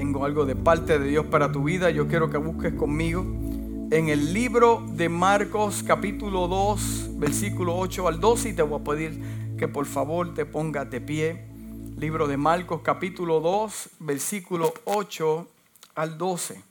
[0.00, 1.90] Tengo algo de parte de Dios para tu vida.
[1.90, 3.20] Yo quiero que busques conmigo
[3.90, 8.82] en el libro de Marcos capítulo 2, versículo 8 al 12 y te voy a
[8.82, 11.44] pedir que por favor te pongas de pie.
[11.98, 15.46] Libro de Marcos capítulo 2, versículo 8
[15.96, 16.64] al 12.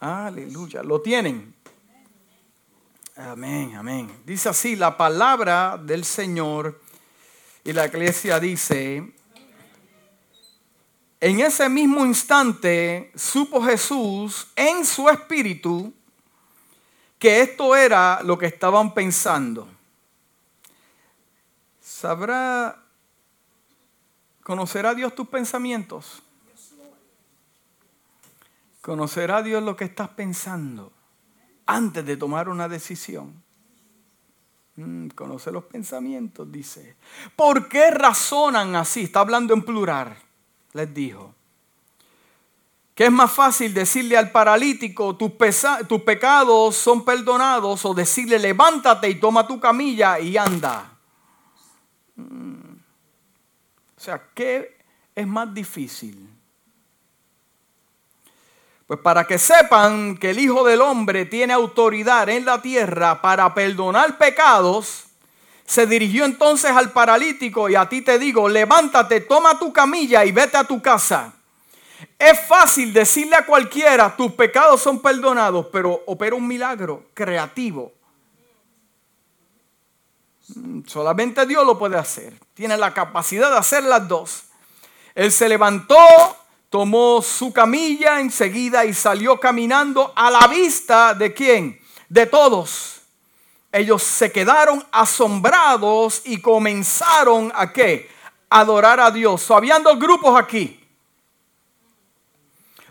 [0.00, 0.82] Aleluya.
[0.82, 1.54] ¿Lo tienen?
[3.16, 4.10] Amén, amén.
[4.26, 6.78] Dice así la palabra del Señor
[7.64, 9.14] y la iglesia dice,
[11.24, 15.90] en ese mismo instante supo Jesús en su espíritu
[17.18, 19.66] que esto era lo que estaban pensando.
[21.80, 22.78] ¿Sabrá,
[24.42, 26.22] conocerá Dios tus pensamientos?
[28.82, 30.92] ¿Conocerá Dios lo que estás pensando
[31.64, 33.42] antes de tomar una decisión?
[34.76, 36.96] Mm, conoce los pensamientos, dice.
[37.34, 39.04] ¿Por qué razonan así?
[39.04, 40.18] Está hablando en plural,
[40.74, 41.34] les dijo.
[42.94, 45.32] Que es más fácil decirle al paralítico, tus,
[45.88, 50.92] tus pecados son perdonados, o decirle, levántate y toma tu camilla y anda.
[52.16, 52.74] Mm.
[53.96, 54.76] O sea, ¿qué
[55.14, 56.28] es más difícil?
[58.86, 63.54] Pues para que sepan que el Hijo del Hombre tiene autoridad en la tierra para
[63.54, 65.03] perdonar pecados,
[65.66, 70.32] se dirigió entonces al paralítico y a ti te digo, levántate, toma tu camilla y
[70.32, 71.32] vete a tu casa.
[72.18, 77.92] Es fácil decirle a cualquiera, tus pecados son perdonados, pero opera un milagro creativo.
[80.54, 82.34] Mm, solamente Dios lo puede hacer.
[82.52, 84.44] Tiene la capacidad de hacer las dos.
[85.14, 85.96] Él se levantó,
[86.68, 91.80] tomó su camilla enseguida y salió caminando a la vista de quién?
[92.08, 93.03] De todos.
[93.74, 98.08] Ellos se quedaron asombrados y comenzaron a qué?
[98.48, 99.50] Adorar a Dios.
[99.50, 100.80] habían dos grupos aquí.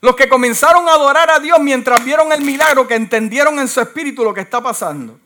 [0.02, 3.80] Los que comenzaron a adorar a Dios mientras vieron el milagro, que entendieron en su
[3.80, 5.18] espíritu lo que está pasando.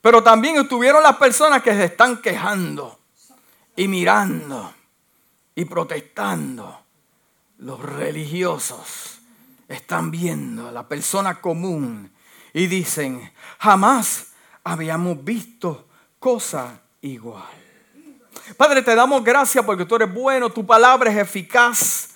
[0.00, 2.98] Pero también estuvieron las personas que se están quejando
[3.76, 4.72] y mirando
[5.54, 6.80] y protestando
[7.58, 9.18] los religiosos
[9.68, 12.13] están viendo a la persona común
[12.54, 14.28] y dicen, jamás
[14.62, 15.86] habíamos visto
[16.18, 17.42] cosa igual.
[18.56, 22.10] Padre, te damos gracias porque tú eres bueno, tu palabra es eficaz,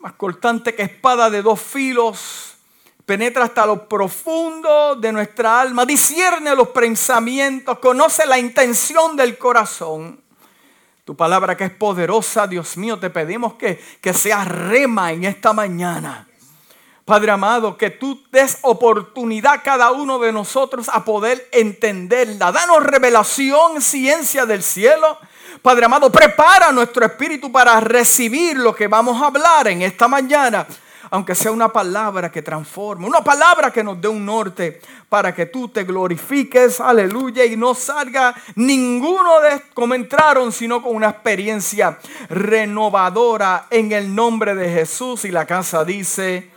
[0.00, 2.56] más cortante que espada de dos filos,
[3.04, 10.20] penetra hasta lo profundo de nuestra alma, discierne los pensamientos, conoce la intención del corazón.
[11.04, 15.52] Tu palabra que es poderosa, Dios mío, te pedimos que, que sea rema en esta
[15.52, 16.25] mañana.
[17.06, 22.50] Padre amado, que tú des oportunidad a cada uno de nosotros a poder entenderla.
[22.50, 25.16] Danos revelación, ciencia del cielo.
[25.62, 30.66] Padre amado, prepara nuestro espíritu para recibir lo que vamos a hablar en esta mañana
[31.10, 35.46] aunque sea una palabra que transforme, una palabra que nos dé un norte para que
[35.46, 41.98] tú te glorifiques, aleluya, y no salga ninguno de como entraron, sino con una experiencia
[42.28, 45.24] renovadora en el nombre de Jesús.
[45.24, 46.50] Y la casa dice,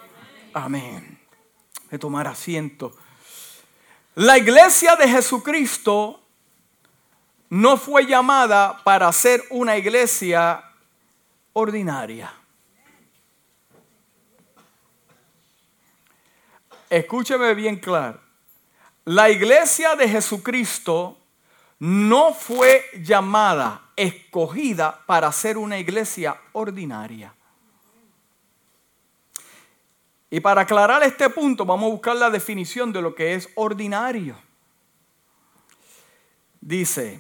[0.54, 1.20] amén.
[1.90, 2.96] De tomar asiento.
[4.16, 6.22] La iglesia de Jesucristo
[7.50, 10.64] no fue llamada para ser una iglesia
[11.54, 12.34] ordinaria.
[16.90, 18.20] escúcheme bien claro,
[19.06, 21.18] la iglesia de Jesucristo
[21.80, 27.34] no fue llamada, escogida para ser una iglesia ordinaria.
[30.30, 34.36] Y para aclarar este punto, vamos a buscar la definición de lo que es ordinario.
[36.62, 37.20] Dice,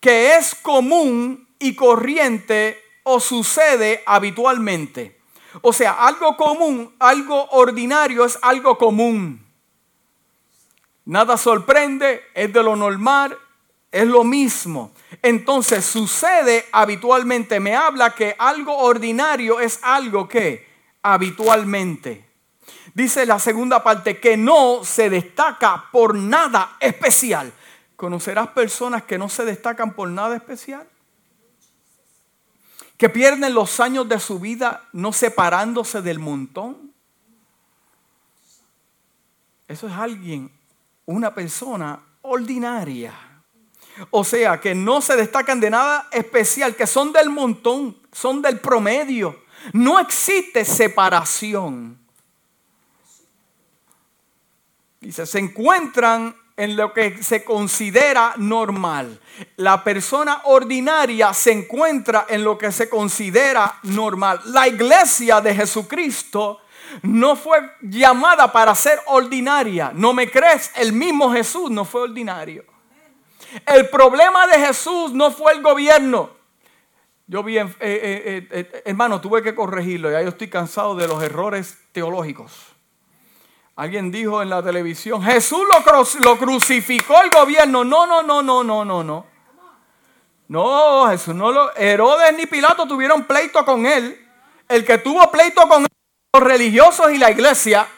[0.00, 5.20] que es común y corriente o sucede habitualmente.
[5.62, 9.46] O sea, algo común, algo ordinario es algo común.
[11.04, 13.38] Nada sorprende, es de lo normal,
[13.92, 14.92] es lo mismo.
[15.22, 17.60] Entonces sucede habitualmente.
[17.60, 20.73] Me habla que algo ordinario es algo que
[21.04, 22.28] habitualmente.
[22.94, 27.52] Dice la segunda parte que no se destaca por nada especial.
[27.94, 30.88] ¿Conocerás personas que no se destacan por nada especial?
[32.96, 36.92] que pierden los años de su vida no separándose del montón.
[39.66, 40.50] Eso es alguien,
[41.06, 43.12] una persona ordinaria.
[44.10, 48.60] O sea, que no se destacan de nada especial, que son del montón, son del
[48.60, 49.43] promedio.
[49.72, 51.98] No existe separación.
[55.00, 59.20] Dice, se encuentran en lo que se considera normal.
[59.56, 64.40] La persona ordinaria se encuentra en lo que se considera normal.
[64.46, 66.60] La iglesia de Jesucristo
[67.02, 69.90] no fue llamada para ser ordinaria.
[69.94, 70.70] ¿No me crees?
[70.76, 72.64] El mismo Jesús no fue ordinario.
[73.66, 76.30] El problema de Jesús no fue el gobierno.
[77.26, 80.10] Yo vi, eh, eh, eh, hermano, tuve que corregirlo.
[80.10, 82.52] Ya yo estoy cansado de los errores teológicos.
[83.76, 87.82] Alguien dijo en la televisión, Jesús lo, lo crucificó el gobierno.
[87.82, 89.26] No, no, no, no, no, no, no.
[90.46, 91.74] No, Jesús no lo...
[91.74, 94.20] Herodes ni Pilato tuvieron pleito con él.
[94.68, 95.88] El que tuvo pleito con él,
[96.34, 97.88] los religiosos y la iglesia.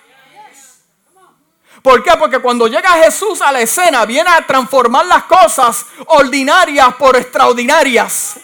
[1.83, 2.13] ¿Por qué?
[2.19, 8.41] Porque cuando llega Jesús a la escena, viene a transformar las cosas ordinarias por extraordinarias.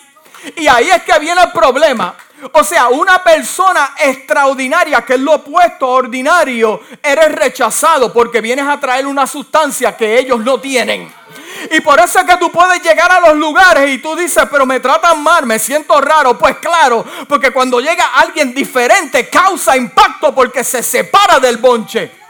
[0.56, 2.14] Y ahí es que viene el problema.
[2.52, 8.66] O sea, una persona extraordinaria, que es lo opuesto a ordinario, eres rechazado porque vienes
[8.66, 11.12] a traer una sustancia que ellos no tienen.
[11.70, 14.66] Y por eso es que tú puedes llegar a los lugares y tú dices, pero
[14.66, 16.36] me tratan mal, me siento raro.
[16.36, 22.21] Pues claro, porque cuando llega alguien diferente causa impacto porque se separa del bonche.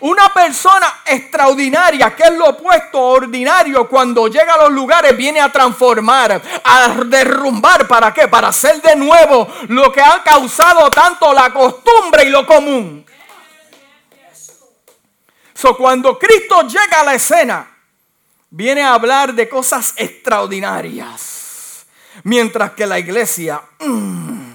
[0.00, 5.40] Una persona extraordinaria, que es lo opuesto a ordinario, cuando llega a los lugares viene
[5.40, 7.88] a transformar, a derrumbar.
[7.88, 8.28] ¿Para qué?
[8.28, 13.04] Para hacer de nuevo lo que ha causado tanto la costumbre y lo común.
[15.54, 17.68] So, cuando Cristo llega a la escena,
[18.48, 21.84] viene a hablar de cosas extraordinarias.
[22.24, 24.52] Mientras que la iglesia, mm,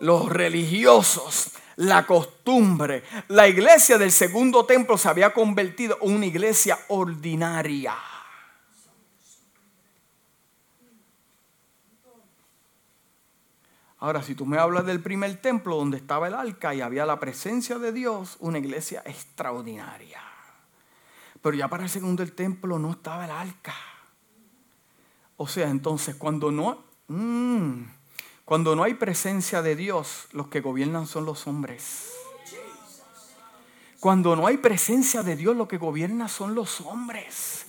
[0.00, 1.48] los religiosos,
[1.80, 3.02] la costumbre.
[3.28, 7.94] La iglesia del segundo templo se había convertido en una iglesia ordinaria.
[13.98, 17.18] Ahora, si tú me hablas del primer templo donde estaba el arca y había la
[17.18, 20.20] presencia de Dios, una iglesia extraordinaria.
[21.42, 23.74] Pero ya para el segundo templo no estaba el arca.
[25.36, 26.84] O sea, entonces cuando no...
[27.08, 27.99] Mmm,
[28.50, 32.10] cuando no hay presencia de Dios, los que gobiernan son los hombres.
[34.00, 37.64] Cuando no hay presencia de Dios, lo que gobierna son los hombres.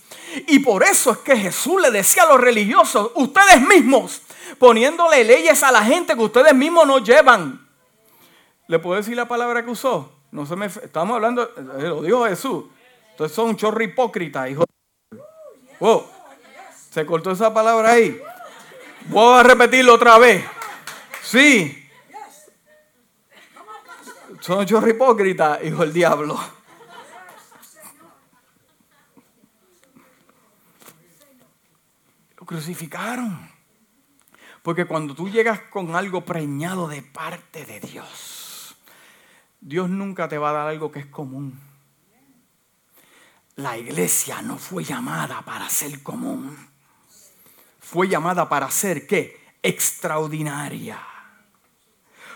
[0.48, 4.24] Y por eso es que Jesús le decía a los religiosos, ustedes mismos,
[4.58, 7.64] poniéndole leyes a la gente que ustedes mismos no llevan.
[8.66, 10.12] ¿Le puedo decir la palabra que usó?
[10.32, 12.66] No se me, estamos hablando, eh, lo dijo Jesús.
[13.12, 14.64] Entonces son un chorro hipócrita, hijo.
[15.80, 16.08] Oh,
[16.90, 18.20] se cortó esa palabra ahí.
[19.10, 20.44] Voy a repetirlo otra vez.
[21.24, 21.90] Sí.
[24.42, 26.40] Son chorro hipócritas, hijo del diablo.
[32.38, 33.52] Lo crucificaron.
[34.64, 38.76] Porque cuando tú llegas con algo preñado de parte de Dios,
[39.60, 41.60] Dios nunca te va a dar algo que es común.
[43.56, 46.58] La iglesia no fue llamada para ser común.
[47.80, 49.40] Fue llamada para ser qué?
[49.62, 51.11] Extraordinaria.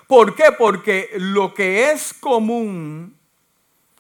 [0.07, 0.52] ¿Por qué?
[0.57, 3.16] Porque lo que es común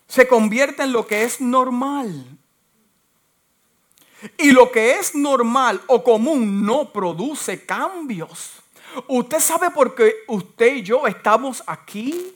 [0.07, 2.37] se convierte en lo que es normal.
[4.37, 8.53] Y lo que es normal o común no produce cambios.
[9.07, 12.33] ¿Usted sabe por qué usted y yo estamos aquí?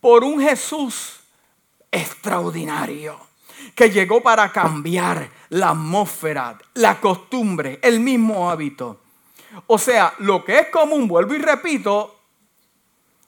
[0.00, 1.20] Por un Jesús
[1.90, 3.18] extraordinario
[3.74, 9.00] que llegó para cambiar la atmósfera, la costumbre, el mismo hábito.
[9.66, 12.18] O sea, lo que es común, vuelvo y repito,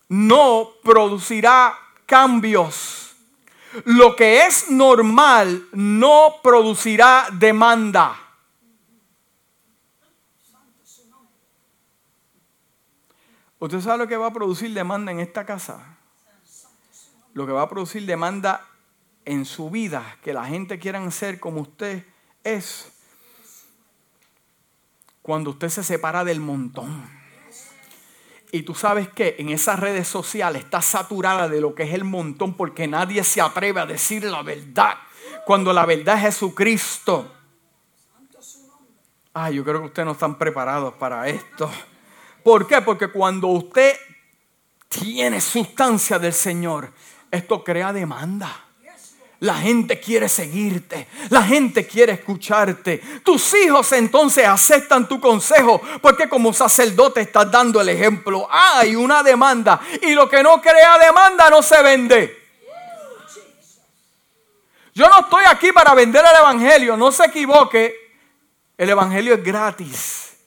[0.09, 3.15] no producirá cambios.
[3.85, 8.19] Lo que es normal no producirá demanda.
[13.59, 15.99] ¿Usted sabe lo que va a producir demanda en esta casa?
[17.33, 18.67] Lo que va a producir demanda
[19.25, 22.07] en su vida, que la gente quiera ser como usted,
[22.45, 22.93] es
[25.27, 27.05] cuando usted se separa del montón.
[28.53, 32.05] Y tú sabes que en esas redes sociales está saturada de lo que es el
[32.05, 34.95] montón porque nadie se atreve a decir la verdad.
[35.45, 37.35] Cuando la verdad es Jesucristo.
[39.35, 41.69] Ay, yo creo que ustedes no están preparados para esto.
[42.45, 42.81] ¿Por qué?
[42.81, 43.97] Porque cuando usted
[44.89, 46.93] tiene sustancia del Señor,
[47.33, 48.66] esto crea demanda.
[49.41, 53.03] La gente quiere seguirte, la gente quiere escucharte.
[53.23, 58.49] Tus hijos entonces aceptan tu consejo porque como sacerdote estás dando el ejemplo.
[58.51, 62.47] Hay una demanda y lo que no crea demanda no se vende.
[64.95, 67.95] Yo no estoy aquí para vender el Evangelio, no se equivoque.
[68.79, 70.39] El Evangelio es gratis.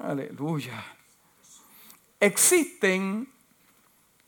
[0.00, 0.84] Aleluya.
[2.20, 3.28] Existen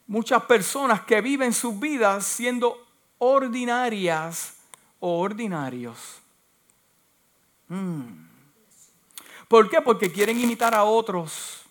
[0.08, 2.84] muchas personas que viven sus vidas siendo
[3.18, 4.54] ordinarias
[4.98, 5.98] o ordinarios.
[7.68, 8.26] Mm.
[9.46, 9.80] ¿Por qué?
[9.80, 11.62] Porque quieren imitar a otros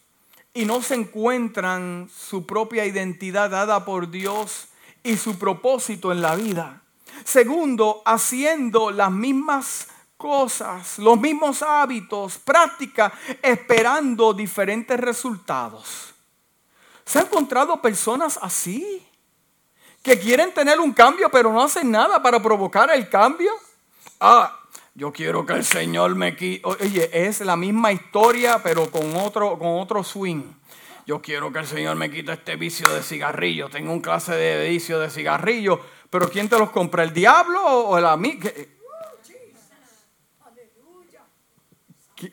[0.53, 4.69] y no se encuentran su propia identidad dada por Dios
[5.03, 6.81] y su propósito en la vida.
[7.23, 16.06] Segundo, haciendo las mismas cosas, los mismos hábitos, prácticas, esperando diferentes resultados.
[17.07, 19.01] ¿Se han encontrado personas así?
[20.03, 23.51] Que quieren tener un cambio pero no hacen nada para provocar el cambio.
[24.19, 24.59] Ah,
[24.93, 26.67] yo quiero que el Señor me quite.
[26.67, 30.43] Oye, es la misma historia pero con otro, con otro swing.
[31.05, 33.69] Yo quiero que el Señor me quite este vicio de cigarrillo.
[33.69, 35.79] Tengo un clase de vicio de cigarrillo.
[36.09, 37.03] Pero ¿quién te los compra?
[37.03, 38.49] ¿El diablo o el amigo?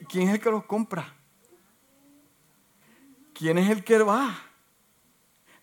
[0.08, 1.14] ¿Quién es el que los compra?
[3.32, 4.53] ¿Quién es el que va?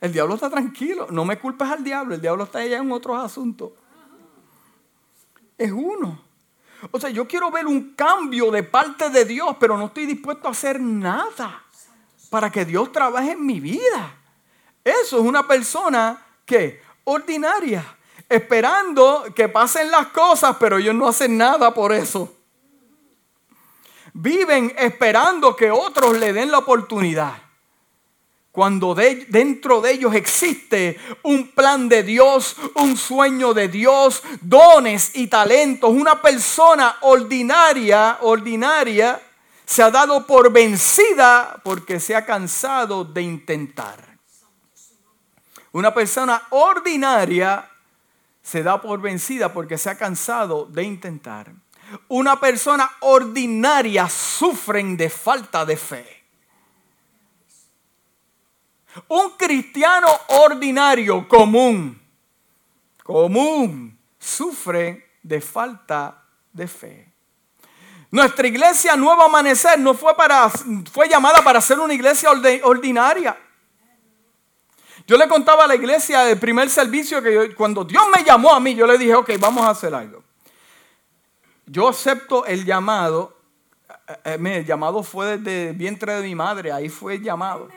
[0.01, 1.08] El diablo está tranquilo.
[1.12, 2.15] No me culpes al diablo.
[2.15, 3.72] El diablo está allá en otros asuntos.
[5.58, 6.20] Es uno.
[6.89, 10.48] O sea, yo quiero ver un cambio de parte de Dios, pero no estoy dispuesto
[10.48, 11.63] a hacer nada
[12.31, 14.17] para que Dios trabaje en mi vida.
[14.84, 17.86] Eso es una persona que ordinaria,
[18.27, 22.36] esperando que pasen las cosas, pero ellos no hacen nada por eso.
[24.13, 27.50] Viven esperando que otros le den la oportunidad.
[28.51, 35.27] Cuando dentro de ellos existe un plan de Dios, un sueño de Dios, dones y
[35.27, 39.22] talentos, una persona ordinaria, ordinaria,
[39.65, 44.17] se ha dado por vencida porque se ha cansado de intentar.
[45.72, 47.70] Una persona ordinaria
[48.43, 51.53] se da por vencida porque se ha cansado de intentar
[52.08, 56.21] una persona ordinaria sufren de falta de fe.
[59.07, 62.01] Un cristiano ordinario común,
[63.03, 67.07] común, sufre de falta de fe.
[68.12, 70.50] Nuestra iglesia Nuevo Amanecer no fue, para,
[70.91, 72.29] fue llamada para ser una iglesia
[72.63, 73.38] ordinaria.
[75.07, 78.60] Yo le contaba a la iglesia del primer servicio que cuando Dios me llamó a
[78.60, 80.24] mí, yo le dije, ok, vamos a hacer algo
[81.71, 83.38] yo acepto el llamado.
[84.25, 87.69] Eh, eh, el llamado fue desde el vientre de mi madre, ahí fue llamado.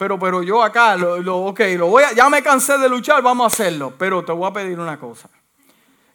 [0.00, 3.44] Pero, pero yo acá, lo, lo, lo voy a, ya me cansé de luchar, vamos
[3.44, 3.92] a hacerlo.
[3.98, 5.28] Pero te voy a pedir una cosa.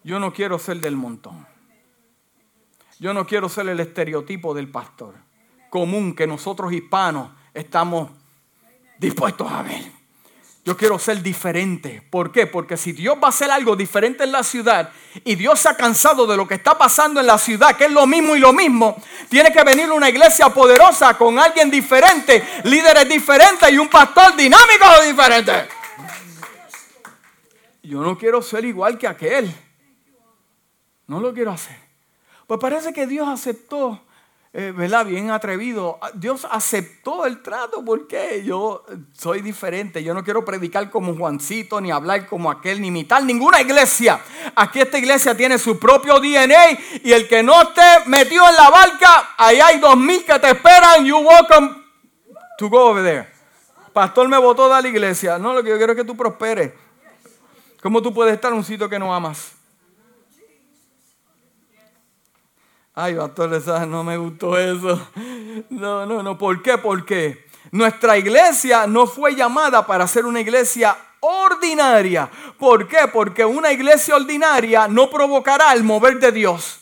[0.03, 1.45] Yo no quiero ser del montón.
[2.99, 5.13] Yo no quiero ser el estereotipo del pastor
[5.69, 8.09] común que nosotros hispanos estamos
[8.97, 9.83] dispuestos a ver.
[10.65, 12.01] Yo quiero ser diferente.
[12.09, 12.47] ¿Por qué?
[12.47, 14.89] Porque si Dios va a hacer algo diferente en la ciudad
[15.23, 17.91] y Dios se ha cansado de lo que está pasando en la ciudad, que es
[17.91, 23.07] lo mismo y lo mismo, tiene que venir una iglesia poderosa con alguien diferente, líderes
[23.07, 25.67] diferentes y un pastor dinámico diferente.
[27.83, 29.53] Yo no quiero ser igual que aquel.
[31.05, 31.77] No lo quiero hacer.
[32.47, 34.01] Pues parece que Dios aceptó
[34.57, 35.05] eh, ¿verdad?
[35.05, 35.99] Bien atrevido.
[36.01, 40.01] Ah, Dios aceptó el trato porque yo soy diferente.
[40.01, 44.21] Yo no quiero predicar como Juancito, ni hablar como aquel, ni imitar ninguna iglesia.
[44.55, 46.71] Aquí esta iglesia tiene su propio DNA
[47.03, 50.51] y el que no esté metido en la barca, ahí hay dos mil que te
[50.51, 51.03] esperan.
[51.03, 51.71] You welcome
[52.57, 53.27] to go over there.
[53.91, 55.37] Pastor me votó de la iglesia.
[55.37, 56.71] No, lo que yo quiero es que tú prosperes.
[57.83, 59.54] ¿Cómo tú puedes estar en un sitio que no amas?
[62.97, 65.09] Ay, pastor, no me gustó eso.
[65.69, 66.37] No, no, no.
[66.37, 66.77] ¿Por qué?
[66.77, 72.29] Porque nuestra iglesia no fue llamada para ser una iglesia ordinaria.
[72.57, 73.09] ¿Por qué?
[73.11, 76.79] Porque una iglesia ordinaria no provocará el mover de Dios.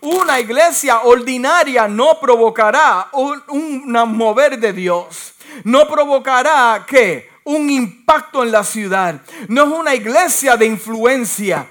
[0.00, 5.34] Una iglesia ordinaria no provocará un, mover de Dios.
[5.62, 7.30] No provocará qué?
[7.44, 9.20] Un impacto en la ciudad.
[9.46, 11.68] No es una iglesia de influencia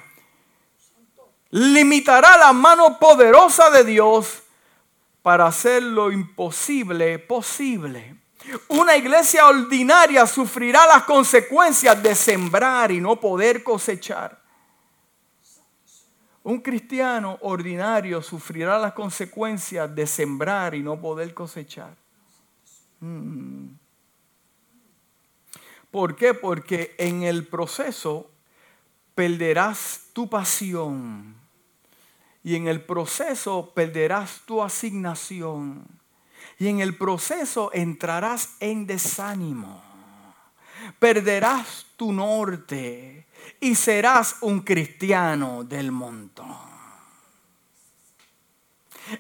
[1.52, 4.44] limitará la mano poderosa de Dios
[5.22, 8.16] para hacer lo imposible posible.
[8.70, 14.42] Una iglesia ordinaria sufrirá las consecuencias de sembrar y no poder cosechar.
[16.44, 21.96] Un cristiano ordinario sufrirá las consecuencias de sembrar y no poder cosechar.
[23.00, 23.68] Mm.
[25.92, 26.34] ¿Por qué?
[26.34, 28.32] Porque en el proceso
[29.14, 31.41] perderás tu pasión
[32.44, 35.86] y en el proceso perderás tu asignación.
[36.58, 39.84] Y en el proceso entrarás en desánimo.
[41.00, 43.28] Perderás tu norte
[43.60, 46.72] y serás un cristiano del montón.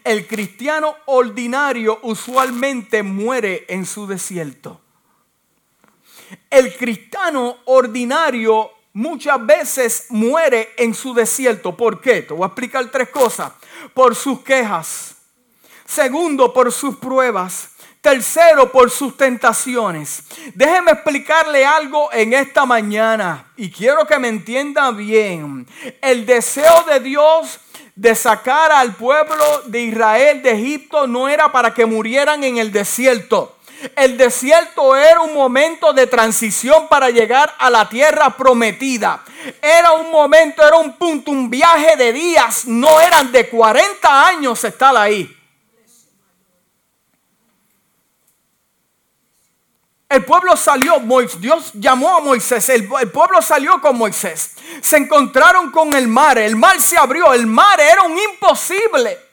[0.04, 4.82] El cristiano ordinario usualmente muere en su desierto.
[6.50, 11.76] El cristiano ordinario muchas veces muere en su desierto.
[11.76, 12.22] ¿Por qué?
[12.22, 13.52] Te voy a explicar tres cosas.
[13.94, 15.16] Por sus quejas.
[15.86, 17.70] Segundo, por sus pruebas.
[18.02, 20.24] Tercero, por sus tentaciones.
[20.56, 25.68] Déjeme explicarle algo en esta mañana y quiero que me entienda bien.
[26.02, 27.60] El deseo de Dios
[27.96, 32.72] de sacar al pueblo de Israel de Egipto no era para que murieran en el
[32.72, 33.56] desierto.
[33.96, 39.24] El desierto era un momento de transición para llegar a la tierra prometida.
[39.62, 42.66] Era un momento, era un punto, un viaje de días.
[42.66, 45.38] No eran de 40 años estar ahí.
[50.12, 51.02] El pueblo salió,
[51.40, 54.56] Dios llamó a Moisés, el, pueblo salió con Moisés.
[54.82, 59.31] Se encontraron con el mar, el mar se abrió, el mar era un imposible.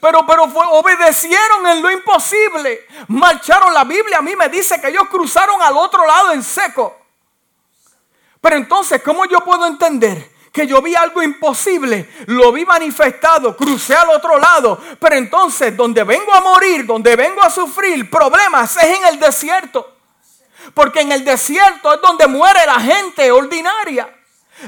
[0.00, 2.86] Pero, pero obedecieron en lo imposible.
[3.08, 6.96] Marcharon, la Biblia a mí me dice que ellos cruzaron al otro lado en seco.
[8.40, 13.96] Pero entonces, ¿cómo yo puedo entender que yo vi algo imposible, lo vi manifestado, crucé
[13.96, 18.98] al otro lado, pero entonces donde vengo a morir, donde vengo a sufrir problemas es
[18.98, 19.96] en el desierto.
[20.72, 24.08] Porque en el desierto es donde muere la gente ordinaria.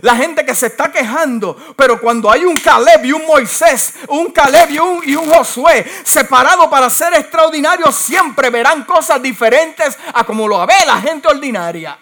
[0.02, 4.30] La gente que se está quejando, pero cuando hay un Caleb y un Moisés, un
[4.30, 10.24] Caleb y un, y un Josué separado para ser extraordinarios, siempre verán cosas diferentes a
[10.24, 11.98] como lo ve la gente ordinaria.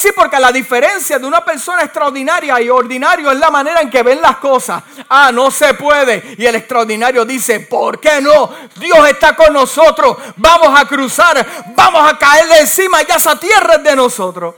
[0.00, 4.02] Sí, porque la diferencia de una persona extraordinaria y ordinario es la manera en que
[4.02, 4.82] ven las cosas.
[5.10, 6.36] Ah, no se puede.
[6.38, 8.50] Y el extraordinario dice, ¿por qué no?
[8.76, 10.16] Dios está con nosotros.
[10.36, 11.46] Vamos a cruzar.
[11.76, 13.02] Vamos a caerle encima.
[13.02, 14.54] Ya esa tierra es de nosotros.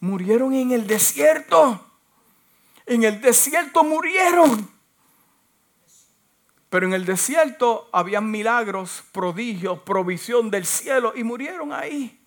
[0.00, 1.80] Murieron en el desierto.
[2.86, 4.70] En el desierto murieron.
[6.68, 12.20] Pero en el desierto habían milagros, prodigios, provisión del cielo y murieron ahí.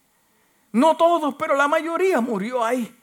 [0.72, 2.96] No todos, pero la mayoría murió ahí.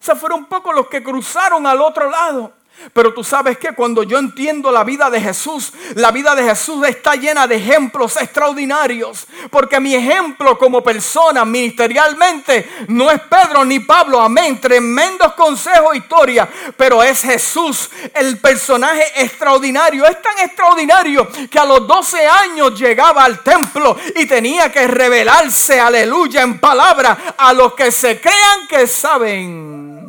[0.00, 2.54] O sea, fueron pocos los que cruzaron al otro lado.
[2.92, 6.86] Pero tú sabes que cuando yo entiendo la vida de Jesús, la vida de Jesús
[6.86, 9.26] está llena de ejemplos extraordinarios.
[9.50, 14.60] Porque mi ejemplo como persona ministerialmente no es Pedro ni Pablo, amén.
[14.60, 16.48] Tremendos consejos, historia.
[16.76, 20.04] Pero es Jesús, el personaje extraordinario.
[20.04, 25.80] Es tan extraordinario que a los 12 años llegaba al templo y tenía que revelarse,
[25.80, 30.03] aleluya, en palabra a los que se crean que saben.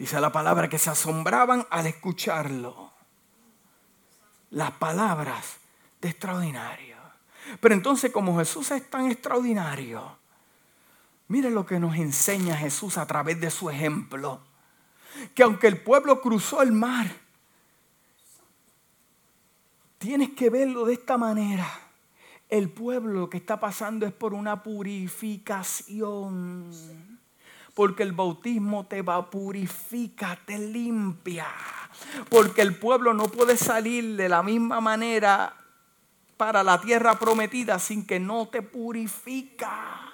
[0.00, 2.90] Dice la palabra que se asombraban al escucharlo.
[4.48, 5.58] Las palabras
[6.00, 6.96] de extraordinario.
[7.60, 10.16] Pero entonces como Jesús es tan extraordinario,
[11.28, 14.40] mire lo que nos enseña Jesús a través de su ejemplo.
[15.34, 17.14] Que aunque el pueblo cruzó el mar,
[19.98, 21.68] tienes que verlo de esta manera.
[22.48, 27.09] El pueblo que está pasando es por una purificación
[27.80, 31.46] porque el bautismo te va, purifica, te limpia.
[32.28, 35.56] Porque el pueblo no puede salir de la misma manera
[36.36, 40.10] para la tierra prometida sin que no te purifica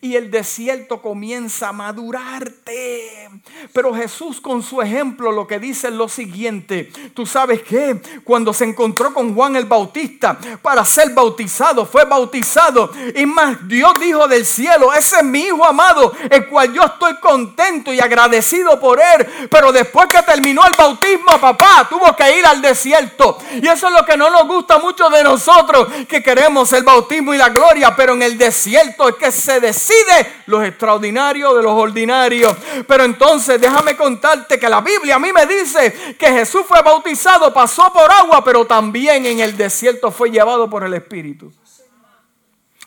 [0.00, 3.30] y el desierto comienza a madurarte.
[3.72, 6.90] Pero Jesús con su ejemplo lo que dice es lo siguiente.
[7.14, 12.90] Tú sabes que cuando se encontró con Juan el Bautista para ser bautizado, fue bautizado.
[13.14, 17.16] Y más, Dios dijo del cielo, ese es mi hijo amado, el cual yo estoy
[17.16, 19.26] contento y agradecido por él.
[19.50, 23.38] Pero después que terminó el bautismo, papá tuvo que ir al desierto.
[23.60, 27.34] Y eso es lo que no nos gusta mucho de nosotros, que queremos el bautismo
[27.34, 31.72] y la gloria, pero en el desierto es que se decide los extraordinarios de los
[31.72, 32.56] ordinarios.
[32.86, 37.52] Pero entonces déjame contarte que la Biblia a mí me dice que Jesús fue bautizado,
[37.52, 41.52] pasó por agua, pero también en el desierto fue llevado por el Espíritu.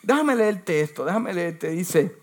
[0.03, 2.20] Déjame leerte esto, déjame leerte, dice.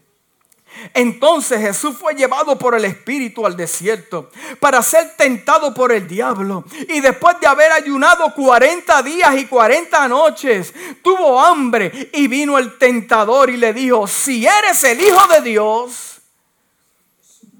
[0.94, 6.64] Entonces Jesús fue llevado por el Espíritu al desierto para ser tentado por el diablo.
[6.88, 12.78] Y después de haber ayunado 40 días y 40 noches, tuvo hambre y vino el
[12.78, 16.18] tentador y le dijo, si eres el Hijo de Dios,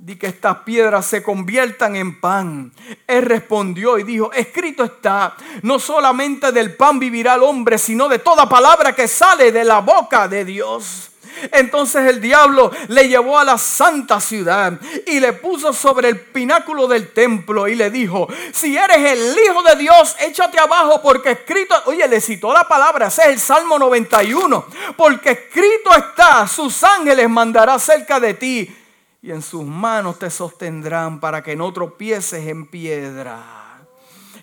[0.09, 2.73] di que estas piedras se conviertan en pan.
[3.07, 8.19] Él respondió y dijo, escrito está, no solamente del pan vivirá el hombre, sino de
[8.19, 11.11] toda palabra que sale de la boca de Dios.
[11.53, 14.75] Entonces el diablo le llevó a la santa ciudad
[15.07, 19.63] y le puso sobre el pináculo del templo y le dijo, si eres el Hijo
[19.63, 23.79] de Dios, échate abajo porque escrito, oye, le citó la palabra, ese es el Salmo
[23.79, 28.77] 91, porque escrito está, sus ángeles mandará cerca de ti
[29.21, 33.68] y en sus manos te sostendrán para que no tropieces en piedra.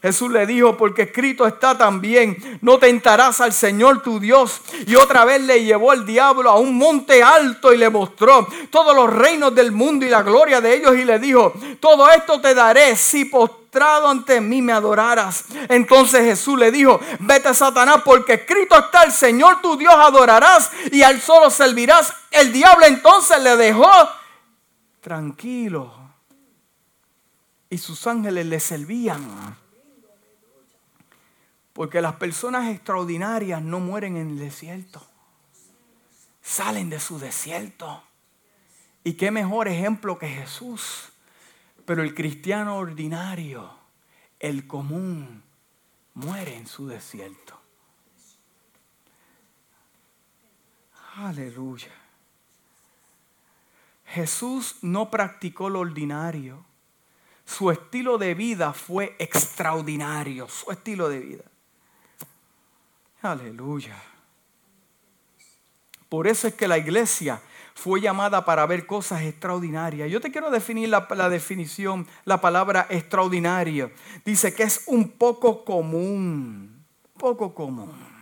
[0.05, 4.61] Jesús le dijo, porque escrito está también, no tentarás al Señor tu Dios.
[4.85, 8.95] Y otra vez le llevó el diablo a un monte alto y le mostró todos
[8.95, 12.53] los reinos del mundo y la gloria de ellos y le dijo, todo esto te
[12.53, 15.45] daré si postrado ante mí me adoraras.
[15.69, 21.01] Entonces Jesús le dijo, vete Satanás porque escrito está, el Señor tu Dios adorarás y
[21.01, 22.13] al solo servirás.
[22.29, 23.89] El diablo entonces le dejó
[25.01, 25.91] tranquilo
[27.71, 29.64] y sus ángeles le servían.
[31.75, 35.05] Porque las personas extraordinarias no mueren en el desierto.
[36.41, 38.01] Salen de su desierto.
[39.03, 41.09] Y qué mejor ejemplo que Jesús.
[41.85, 43.69] Pero el cristiano ordinario,
[44.39, 45.43] el común,
[46.13, 47.59] muere en su desierto.
[51.17, 51.91] Aleluya.
[54.05, 56.63] Jesús no practicó lo ordinario.
[57.45, 61.43] Su estilo de vida fue extraordinario, su estilo de vida.
[63.31, 63.95] Aleluya.
[66.09, 67.41] Por eso es que la iglesia
[67.73, 70.09] fue llamada para ver cosas extraordinarias.
[70.09, 73.91] Yo te quiero definir la, definición, la palabra extraordinario.
[74.23, 76.85] Dice que es un poco común,
[77.17, 78.15] poco común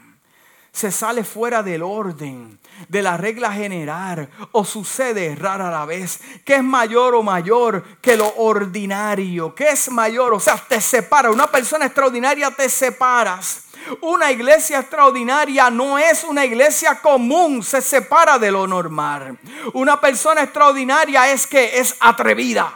[0.74, 6.56] se sale fuera del orden, de la regla general, o sucede rara la vez, que
[6.56, 11.46] es mayor o mayor que lo ordinario, que es mayor, o sea, te separa, una
[11.46, 13.66] persona extraordinaria te separas.
[14.02, 19.39] Una iglesia extraordinaria no es una iglesia común, se separa de lo normal.
[19.74, 22.74] Una persona extraordinaria es que es atrevida.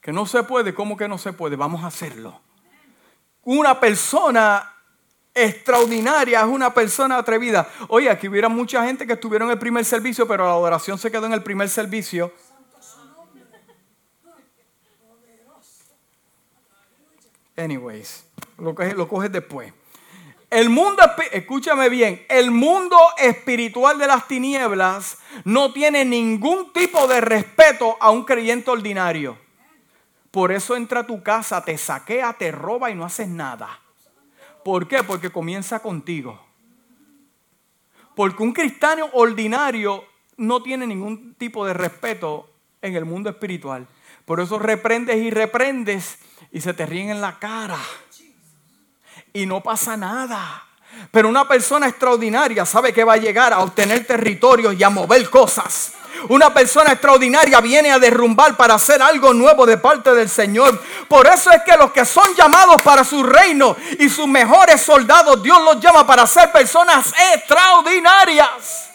[0.00, 1.56] Que no se puede, ¿cómo que no se puede?
[1.56, 2.40] Vamos a hacerlo
[3.46, 4.72] una persona
[5.32, 7.68] extraordinaria, es una persona atrevida.
[7.88, 11.12] Oye, aquí hubiera mucha gente que estuvieron en el primer servicio, pero la adoración se
[11.12, 12.32] quedó en el primer servicio.
[17.56, 18.26] Anyways,
[18.58, 18.74] lo
[19.08, 19.72] coges, después.
[20.50, 27.20] El mundo, escúchame bien, el mundo espiritual de las tinieblas no tiene ningún tipo de
[27.20, 29.38] respeto a un creyente ordinario.
[30.30, 33.80] Por eso entra a tu casa, te saquea, te roba y no haces nada.
[34.64, 35.02] ¿Por qué?
[35.02, 36.40] Porque comienza contigo.
[38.14, 40.04] Porque un cristiano ordinario
[40.36, 42.50] no tiene ningún tipo de respeto
[42.82, 43.86] en el mundo espiritual.
[44.24, 46.18] Por eso reprendes y reprendes
[46.52, 47.78] y se te ríen en la cara.
[49.32, 50.64] Y no pasa nada.
[51.10, 55.28] Pero una persona extraordinaria sabe que va a llegar a obtener territorio y a mover
[55.28, 55.92] cosas.
[56.28, 60.80] Una persona extraordinaria viene a derrumbar para hacer algo nuevo de parte del Señor.
[61.08, 65.42] Por eso es que los que son llamados para su reino y sus mejores soldados,
[65.42, 68.90] Dios los llama para ser personas extraordinarias.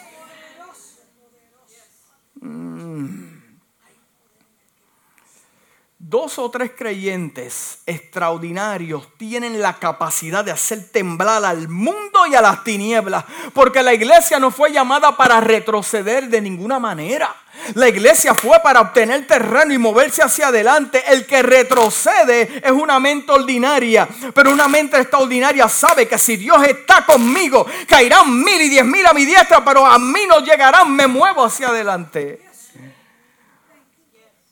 [6.12, 12.42] Dos o tres creyentes extraordinarios tienen la capacidad de hacer temblar al mundo y a
[12.42, 17.34] las tinieblas, porque la iglesia no fue llamada para retroceder de ninguna manera.
[17.76, 21.02] La iglesia fue para obtener terreno y moverse hacia adelante.
[21.08, 26.62] El que retrocede es una mente ordinaria, pero una mente extraordinaria sabe que si Dios
[26.68, 30.94] está conmigo, caerán mil y diez mil a mi diestra, pero a mí no llegarán,
[30.94, 32.51] me muevo hacia adelante.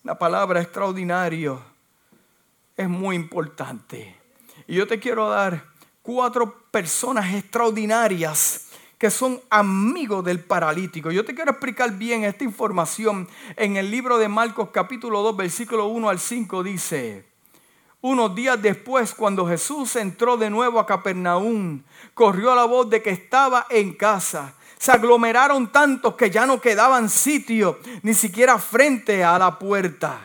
[0.03, 1.61] La palabra extraordinario
[2.77, 4.15] es muy importante.
[4.65, 5.65] Y yo te quiero dar
[6.01, 11.11] cuatro personas extraordinarias que son amigos del paralítico.
[11.11, 13.27] Yo te quiero explicar bien esta información.
[13.57, 17.25] En el libro de Marcos capítulo 2, versículo 1 al 5 dice,
[18.01, 21.83] unos días después, cuando Jesús entró de nuevo a Capernaum,
[22.13, 27.09] corrió la voz de que estaba en casa se aglomeraron tantos que ya no quedaban
[27.09, 30.17] sitio ni siquiera frente a la puerta.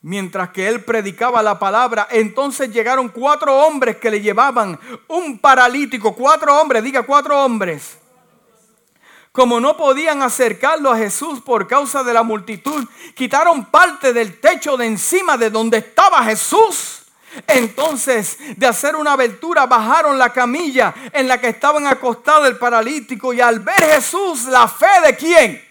[0.00, 4.78] Mientras que él predicaba la palabra, entonces llegaron cuatro hombres que le llevaban
[5.08, 6.14] un paralítico.
[6.14, 7.98] Cuatro hombres, diga cuatro hombres.
[9.30, 14.76] Como no podían acercarlo a Jesús por causa de la multitud, quitaron parte del techo
[14.78, 17.03] de encima de donde estaba Jesús
[17.46, 23.32] entonces, de hacer una abertura, bajaron la camilla en la que estaban acostados el paralítico
[23.32, 25.62] y al ver Jesús, la fe de quién?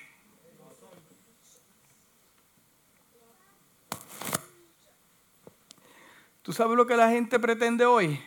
[6.41, 8.21] ¿Tú sabes lo que la gente pretende hoy?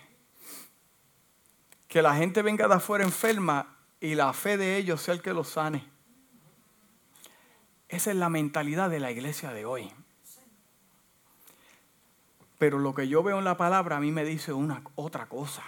[1.86, 5.34] Que la gente venga de afuera enferma y la fe de ellos sea el que
[5.34, 5.86] los sane.
[7.88, 9.92] Esa es la mentalidad de la iglesia de hoy.
[12.58, 15.62] Pero lo que yo veo en la palabra a mí me dice una otra cosa.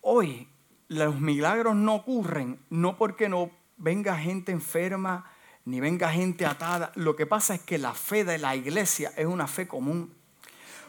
[0.00, 0.48] Hoy
[0.88, 5.30] los milagros no ocurren no porque no venga gente enferma,
[5.64, 6.92] ni venga gente atada.
[6.94, 10.14] Lo que pasa es que la fe de la iglesia es una fe común.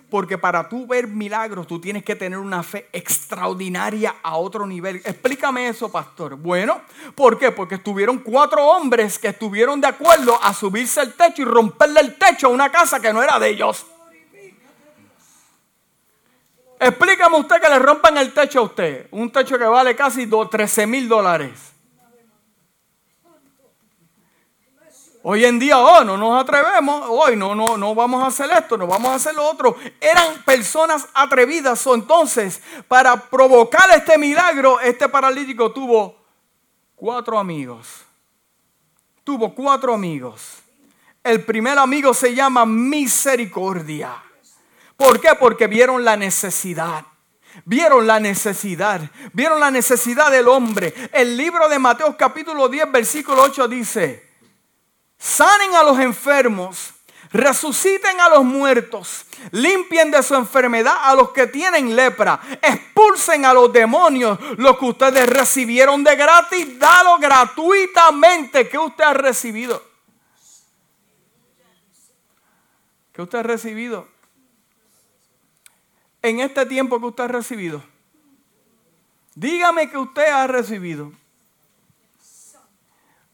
[0.09, 4.97] Porque para tú ver milagros, tú tienes que tener una fe extraordinaria a otro nivel.
[4.97, 6.35] Explícame eso, pastor.
[6.35, 6.81] Bueno,
[7.13, 7.51] ¿por qué?
[7.51, 12.15] Porque estuvieron cuatro hombres que estuvieron de acuerdo a subirse al techo y romperle el
[12.15, 13.85] techo a una casa que no era de ellos.
[16.79, 19.07] Explícame usted que le rompan el techo a usted.
[19.11, 21.68] Un techo que vale casi 13 mil dólares.
[25.21, 28.77] Hoy en día, oh, no nos atrevemos, hoy no, no, no vamos a hacer esto,
[28.77, 29.75] no vamos a hacer lo otro.
[29.99, 31.85] Eran personas atrevidas.
[31.87, 36.15] Entonces, para provocar este milagro, este paralítico tuvo
[36.95, 38.05] cuatro amigos.
[39.25, 40.59] Tuvo cuatro amigos.
[41.21, 44.23] El primer amigo se llama misericordia.
[44.95, 45.31] ¿Por qué?
[45.37, 47.05] Porque vieron la necesidad.
[47.65, 49.01] Vieron la necesidad,
[49.33, 50.93] vieron la necesidad del hombre.
[51.11, 54.28] El libro de Mateo capítulo 10, versículo 8 dice,
[55.19, 56.93] sanen a los enfermos,
[57.31, 63.53] resuciten a los muertos, limpien de su enfermedad a los que tienen lepra, expulsen a
[63.53, 68.67] los demonios, lo que ustedes recibieron de gratis, dalo gratuitamente.
[68.67, 69.83] ¿Qué usted ha recibido?
[73.13, 74.07] ¿Qué usted ha recibido?
[76.21, 77.83] En este tiempo que usted ha recibido.
[79.35, 81.11] Dígame que usted ha recibido.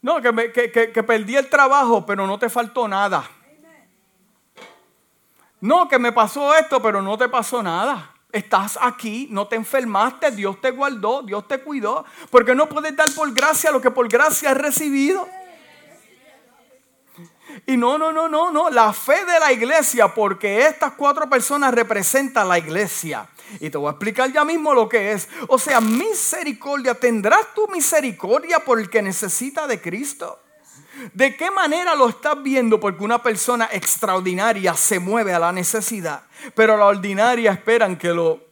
[0.05, 3.27] No, que, perdí el trabajo, pero no te faltó nada.
[5.59, 8.11] No, que me pasó esto, pero no te pasó nada.
[8.31, 12.05] Estás aquí, no te enfermaste, Dios te guardó, Dios te cuidó.
[12.29, 15.27] Porque no puedes dar por gracia lo que por gracia has recibido.
[17.65, 18.69] Y no, no, no, no, no.
[18.69, 23.27] La fe de la iglesia, porque estas cuatro personas representan la iglesia.
[23.59, 25.29] Y te voy a explicar ya mismo lo que es.
[25.47, 26.95] O sea, misericordia.
[26.95, 30.39] ¿Tendrás tu misericordia por el que necesita de Cristo?
[31.13, 32.79] ¿De qué manera lo estás viendo?
[32.79, 38.43] Porque una persona extraordinaria se mueve a la necesidad, pero la ordinaria esperan que lo...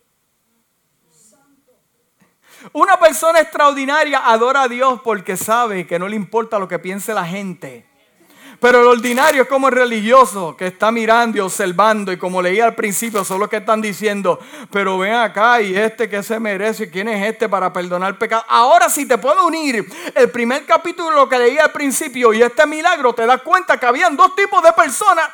[2.71, 7.13] Una persona extraordinaria adora a Dios porque sabe que no le importa lo que piense
[7.13, 7.85] la gente.
[8.63, 12.63] Pero el ordinario es como el religioso que está mirando y observando y como leía
[12.63, 14.39] al principio, solo que están diciendo,
[14.71, 18.45] pero ven acá y este que se merece, ¿quién es este para perdonar pecado?
[18.47, 23.11] Ahora si te puedo unir el primer capítulo que leía al principio y este milagro,
[23.11, 25.27] te das cuenta que habían dos tipos de personas.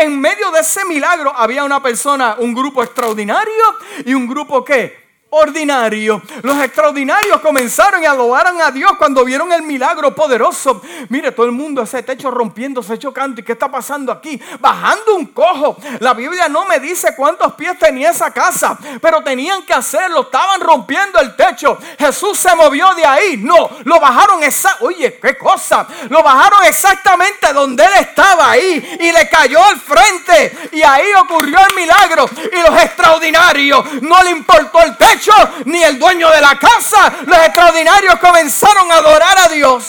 [0.00, 3.64] En medio de ese milagro había una persona, un grupo extraordinario
[4.04, 5.03] y un grupo que
[5.34, 6.22] ordinario.
[6.42, 10.80] Los extraordinarios comenzaron y adoraron a Dios cuando vieron el milagro poderoso.
[11.08, 13.40] Mire, todo el mundo ese techo rompiéndose, chocando.
[13.40, 14.40] ¿Y qué está pasando aquí?
[14.60, 15.76] Bajando un cojo.
[16.00, 20.22] La Biblia no me dice cuántos pies tenía esa casa, pero tenían que hacerlo.
[20.22, 21.78] Estaban rompiendo el techo.
[21.98, 23.36] Jesús se movió de ahí.
[23.36, 24.76] No, lo bajaron esa.
[24.80, 25.86] Oye, qué cosa.
[26.08, 30.70] Lo bajaron exactamente donde él estaba ahí y le cayó al frente.
[30.72, 32.28] Y ahí ocurrió el milagro.
[32.52, 35.23] Y los extraordinarios no le importó el techo
[35.64, 37.22] ni el dueño de la casa.
[37.26, 39.88] Los extraordinarios comenzaron a adorar a Dios.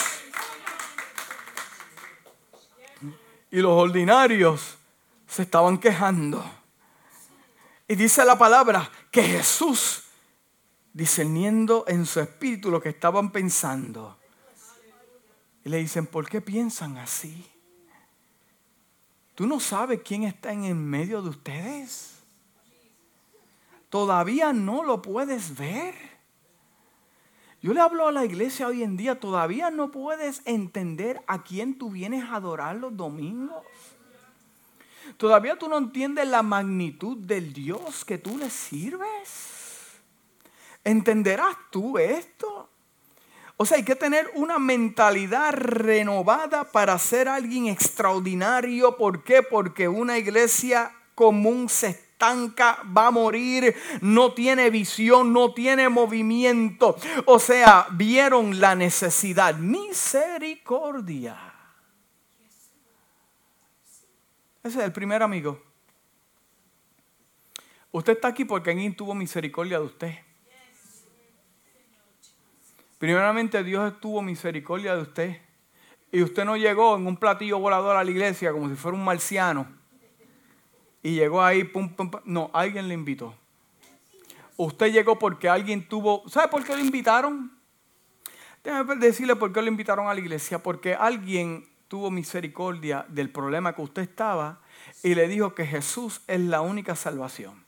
[3.52, 4.78] Y los ordinarios
[5.28, 6.43] se estaban quejando.
[7.88, 10.04] Y dice la palabra que Jesús,
[10.93, 14.17] discerniendo en su espíritu lo que estaban pensando,
[15.63, 17.50] y le dicen, ¿por qué piensan así?
[19.34, 22.14] ¿Tú no sabes quién está en el medio de ustedes?
[23.96, 25.96] Todavía no lo puedes ver.
[27.62, 31.78] Yo le hablo a la iglesia hoy en día, todavía no puedes entender a quién
[31.78, 33.64] tú vienes a adorar los domingos.
[35.16, 39.94] Todavía tú no entiendes la magnitud del Dios que tú le sirves.
[40.84, 42.68] ¿Entenderás tú esto?
[43.56, 48.98] O sea, hay que tener una mentalidad renovada para ser alguien extraordinario.
[48.98, 49.42] ¿Por qué?
[49.42, 56.98] Porque una iglesia común se estanca, va a morir, no tiene visión, no tiene movimiento.
[57.26, 59.56] O sea, vieron la necesidad.
[59.56, 61.38] Misericordia.
[64.64, 65.62] Ese es el primer amigo.
[67.92, 70.16] Usted está aquí porque alguien tuvo misericordia de usted.
[72.98, 75.42] Primeramente Dios tuvo misericordia de usted.
[76.12, 79.04] Y usted no llegó en un platillo volador a la iglesia como si fuera un
[79.04, 79.85] marciano
[81.06, 82.22] y llegó ahí, pum, pum, pum.
[82.26, 83.36] No, alguien le invitó.
[84.58, 86.28] Usted llegó porque alguien tuvo.
[86.28, 87.52] ¿Sabe por qué lo invitaron?
[88.63, 90.63] Déjame decirle por qué lo invitaron a la iglesia.
[90.63, 94.62] Porque alguien tuvo misericordia del problema que usted estaba
[95.04, 97.63] y le dijo que Jesús es la única salvación.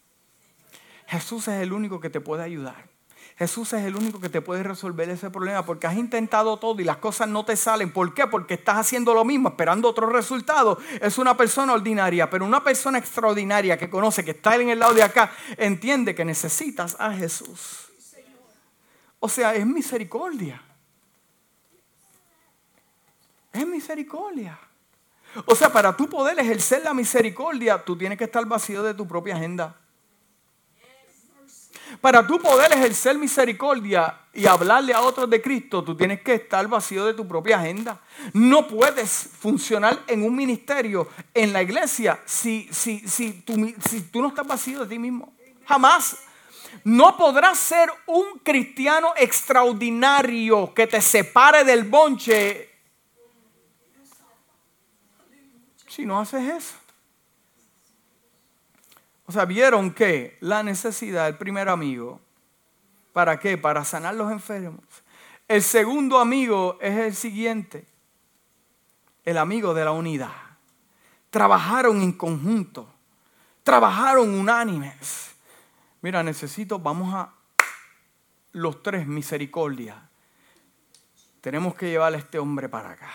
[1.05, 2.89] Jesús es el único que te puede ayudar.
[3.37, 6.83] Jesús es el único que te puede resolver ese problema porque has intentado todo y
[6.83, 7.93] las cosas no te salen.
[7.93, 8.25] ¿Por qué?
[8.25, 10.79] Porque estás haciendo lo mismo, esperando otro resultado.
[10.99, 14.95] Es una persona ordinaria, pero una persona extraordinaria que conoce, que está en el lado
[14.95, 17.89] de acá, entiende que necesitas a Jesús.
[19.19, 20.59] O sea, es misericordia.
[23.53, 24.59] Es misericordia.
[25.45, 29.07] O sea, para tú poder ejercer la misericordia, tú tienes que estar vacío de tu
[29.07, 29.75] propia agenda.
[32.01, 36.67] Para tú poder ejercer misericordia y hablarle a otros de Cristo, tú tienes que estar
[36.67, 37.99] vacío de tu propia agenda.
[38.33, 44.21] No puedes funcionar en un ministerio, en la iglesia, si, si, si, tú, si tú
[44.21, 45.33] no estás vacío de ti mismo.
[45.65, 46.17] Jamás.
[46.83, 52.69] No podrás ser un cristiano extraordinario que te separe del bonche
[55.97, 56.75] si no haces eso.
[59.27, 62.21] O sea, vieron que la necesidad del primer amigo,
[63.11, 63.57] ¿para qué?
[63.57, 64.85] Para sanar los enfermos.
[65.49, 67.85] El segundo amigo es el siguiente,
[69.25, 70.31] el amigo de la unidad.
[71.29, 72.89] Trabajaron en conjunto,
[73.63, 75.35] trabajaron unánimes.
[76.01, 77.33] Mira, necesito, vamos a
[78.53, 80.09] los tres, misericordia.
[81.41, 83.11] Tenemos que llevar a este hombre para acá.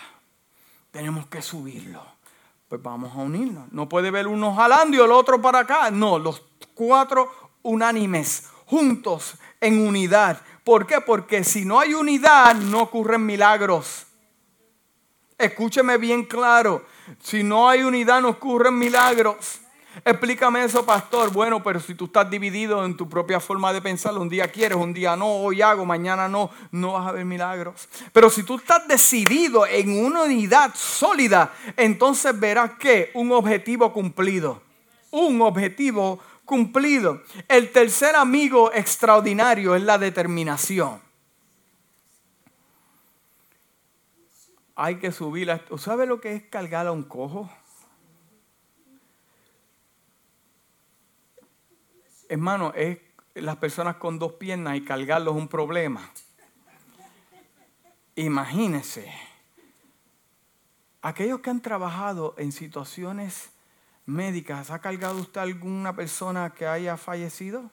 [0.91, 2.12] Tenemos que subirlo
[2.73, 3.71] pues vamos a unirnos.
[3.71, 5.91] No puede ver uno jalando y el otro para acá.
[5.91, 6.41] No, los
[6.73, 7.31] cuatro
[7.61, 10.41] unánimes, juntos, en unidad.
[10.63, 10.99] ¿Por qué?
[10.99, 14.07] Porque si no hay unidad, no ocurren milagros.
[15.37, 16.83] Escúcheme bien claro.
[17.19, 19.61] Si no hay unidad, no ocurren milagros.
[20.03, 21.31] Explícame eso, pastor.
[21.31, 24.77] Bueno, pero si tú estás dividido en tu propia forma de pensar, un día quieres,
[24.77, 27.87] un día no, hoy hago, mañana no, no vas a ver milagros.
[28.11, 34.61] Pero si tú estás decidido en una unidad sólida, entonces verás que un objetivo cumplido.
[35.11, 37.21] Un objetivo cumplido.
[37.47, 40.99] El tercer amigo extraordinario es la determinación.
[44.75, 45.51] Hay que subir.
[45.77, 47.49] ¿Sabe lo que es cargar a un cojo?
[52.29, 52.99] Hermano, es
[53.35, 56.11] las personas con dos piernas y cargarlos un problema.
[58.15, 59.11] Imagínense,
[61.01, 63.51] aquellos que han trabajado en situaciones
[64.05, 67.71] médicas, ¿ha cargado usted alguna persona que haya fallecido?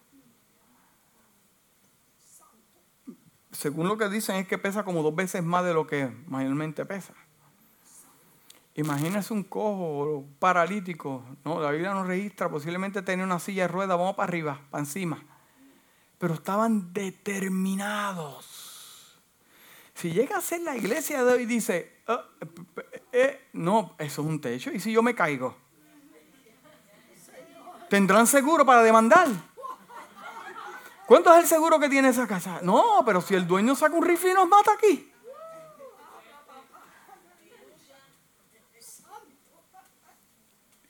[3.53, 6.87] Según lo que dicen es que pesa como dos veces más de lo que mayormente
[6.87, 7.13] pesa.
[8.75, 11.61] Imagínese un cojo paralítico, ¿no?
[11.61, 15.23] La Biblia nos registra, posiblemente tenía una silla de ruedas, vamos para arriba, para encima.
[16.19, 18.71] Pero estaban determinados.
[19.95, 24.23] Si llega a ser la iglesia de hoy y dice, ah, eh, eh, no, eso
[24.23, 25.57] es un techo, ¿y si yo me caigo?
[27.91, 29.29] ¿Tendrán seguro para demandar?
[31.07, 32.61] ¿Cuánto es el seguro que tiene esa casa?
[32.63, 35.10] No, pero si el dueño saca un rifle y nos mata aquí.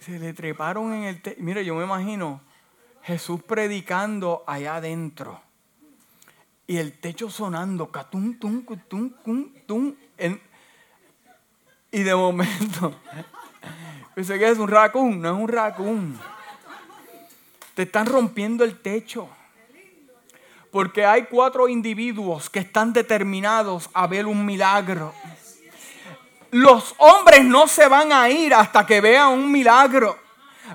[0.01, 1.37] Se le treparon en el.
[1.39, 2.41] Mire, yo me imagino
[3.03, 5.43] Jesús predicando allá adentro.
[6.67, 9.95] Y el techo sonando, catum, tum, tum, tum, tum.
[11.91, 12.95] y de momento,
[14.15, 16.19] pensé que es un raccoon, no es un raccoon.
[17.75, 19.29] Te están rompiendo el techo.
[20.71, 25.13] Porque hay cuatro individuos que están determinados a ver un milagro.
[26.51, 30.19] Los hombres no se van a ir hasta que vean un milagro.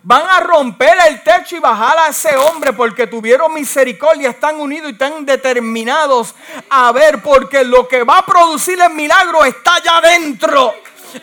[0.03, 4.89] Van a romper el techo y bajar a ese hombre porque tuvieron misericordia, están unidos
[4.89, 6.35] y están determinados
[6.69, 10.73] a ver porque lo que va a producir el milagro está allá adentro.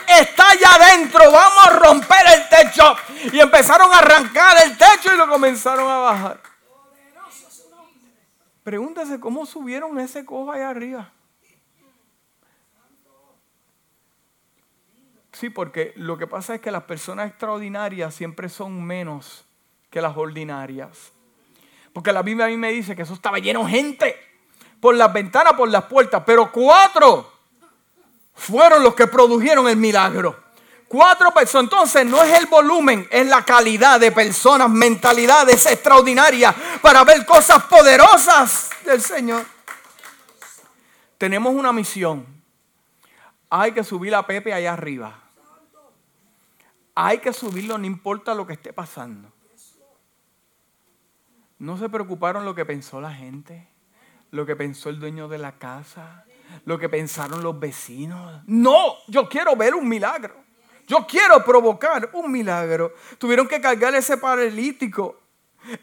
[0.08, 2.96] Está allá adentro, vamos a romper el techo.
[3.32, 6.40] Y empezaron a arrancar el techo y lo comenzaron a bajar.
[8.62, 11.10] Pregúntese cómo subieron ese cojo allá arriba.
[15.42, 19.44] Sí, porque lo que pasa es que las personas extraordinarias siempre son menos
[19.90, 21.10] que las ordinarias.
[21.92, 24.16] Porque la Biblia a mí me dice que eso estaba lleno de gente.
[24.78, 26.22] Por las ventanas, por las puertas.
[26.24, 27.28] Pero cuatro
[28.32, 30.44] fueron los que produjeron el milagro.
[30.86, 31.64] Cuatro personas.
[31.64, 37.64] Entonces no es el volumen, es la calidad de personas, mentalidades extraordinarias para ver cosas
[37.64, 39.44] poderosas del Señor.
[41.18, 42.24] Tenemos una misión.
[43.50, 45.21] Hay que subir a Pepe allá arriba.
[46.94, 49.32] Hay que subirlo, no importa lo que esté pasando.
[51.58, 53.68] No se preocuparon lo que pensó la gente,
[54.30, 56.24] lo que pensó el dueño de la casa,
[56.64, 58.42] lo que pensaron los vecinos.
[58.46, 60.42] No, yo quiero ver un milagro.
[60.86, 62.94] Yo quiero provocar un milagro.
[63.18, 65.20] Tuvieron que cargar ese paralítico.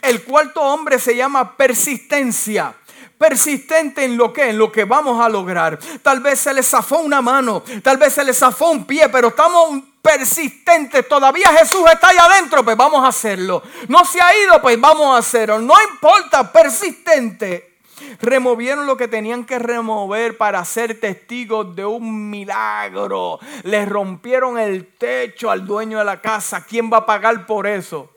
[0.02, 2.76] El cuarto hombre se llama persistencia.
[3.20, 5.78] Persistente en lo que, en lo que vamos a lograr.
[6.02, 9.28] Tal vez se le zafó una mano, tal vez se le zafó un pie, pero
[9.28, 11.06] estamos persistentes.
[11.08, 13.62] Todavía Jesús está ahí adentro, pues vamos a hacerlo.
[13.90, 15.60] No se ha ido, pues vamos a hacerlo.
[15.60, 17.78] No importa, persistente.
[18.22, 23.40] Removieron lo que tenían que remover para ser testigos de un milagro.
[23.64, 26.64] Les rompieron el techo al dueño de la casa.
[26.64, 28.12] ¿Quién va a pagar por eso?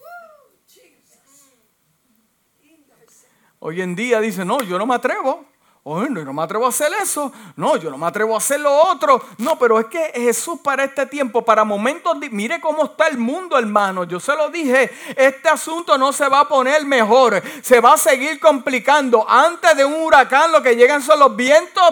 [3.64, 5.44] Hoy en día dice, no, yo no me atrevo.
[5.84, 7.32] Oh, no, no me atrevo a hacer eso.
[7.54, 9.24] No, yo no me atrevo a hacer lo otro.
[9.38, 13.56] No, pero es que Jesús para este tiempo, para momentos, mire cómo está el mundo,
[13.56, 14.02] hermano.
[14.02, 17.40] Yo se lo dije, este asunto no se va a poner mejor.
[17.62, 19.24] Se va a seguir complicando.
[19.30, 21.84] Antes de un huracán lo que llegan son los vientos.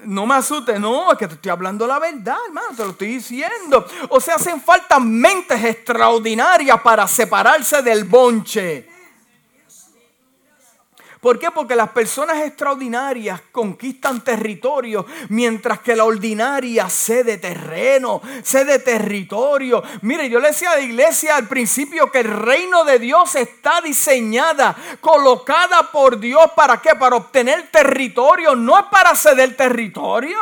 [0.00, 3.08] no me asustes, no, es que te estoy hablando la verdad, hermano, te lo estoy
[3.08, 3.86] diciendo.
[4.10, 8.91] O sea, hacen falta mentes extraordinarias para separarse del bonche.
[11.22, 11.52] ¿Por qué?
[11.52, 19.84] Porque las personas extraordinarias conquistan territorio, mientras que la ordinaria cede terreno, cede territorio.
[20.00, 23.80] Mire, yo le decía a la iglesia al principio que el reino de Dios está
[23.80, 26.44] diseñada, colocada por Dios.
[26.56, 26.96] ¿Para qué?
[26.96, 30.38] Para obtener territorio, no es para ceder territorio.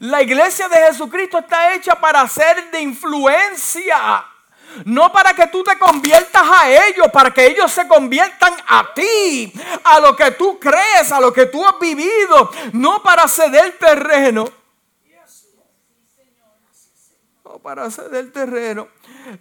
[0.00, 4.24] La iglesia de Jesucristo está hecha para ser de influencia.
[4.84, 9.52] No para que tú te conviertas a ellos, para que ellos se conviertan a ti,
[9.84, 12.50] a lo que tú crees, a lo que tú has vivido.
[12.72, 14.59] No para ceder terreno.
[17.62, 18.88] Para ceder terreno.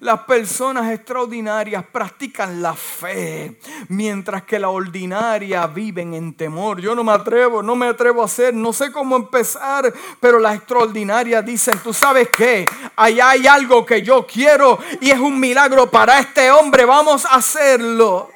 [0.01, 3.57] Las personas extraordinarias practican la fe,
[3.87, 6.81] mientras que la ordinaria viven en temor.
[6.81, 10.55] Yo no me atrevo, no me atrevo a hacer, no sé cómo empezar, pero las
[10.55, 12.67] extraordinarias dicen, tú sabes qué,
[12.97, 17.35] allá hay algo que yo quiero y es un milagro para este hombre, vamos a
[17.35, 18.29] hacerlo.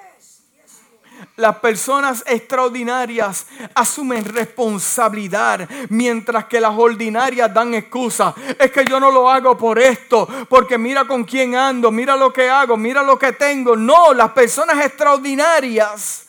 [1.35, 8.35] Las personas extraordinarias asumen responsabilidad, mientras que las ordinarias dan excusa.
[8.59, 12.31] Es que yo no lo hago por esto, porque mira con quién ando, mira lo
[12.31, 13.75] que hago, mira lo que tengo.
[13.75, 16.27] No, las personas extraordinarias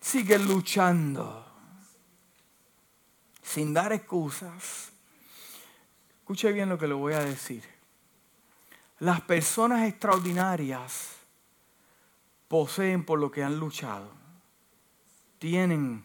[0.00, 1.44] siguen luchando
[3.42, 4.90] sin dar excusas.
[6.20, 7.62] Escuche bien lo que le voy a decir.
[9.00, 11.21] Las personas extraordinarias
[12.52, 14.10] poseen por lo que han luchado,
[15.38, 16.04] tienen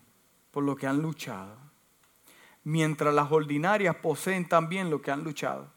[0.49, 1.57] por lo que han luchado,
[2.63, 5.69] mientras las ordinarias poseen también lo que han luchado.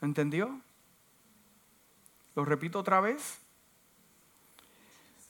[0.00, 0.60] ¿Entendió?
[2.34, 3.38] Lo repito otra vez.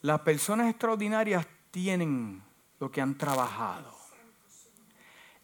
[0.01, 2.43] Las personas extraordinarias tienen
[2.81, 3.95] lo que han trabajado.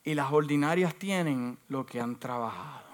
[0.04, 2.88] Y las ordinarias tienen lo que han trabajado.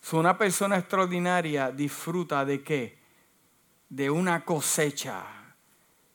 [0.00, 2.99] Si una persona extraordinaria disfruta de qué?
[3.90, 5.24] De una cosecha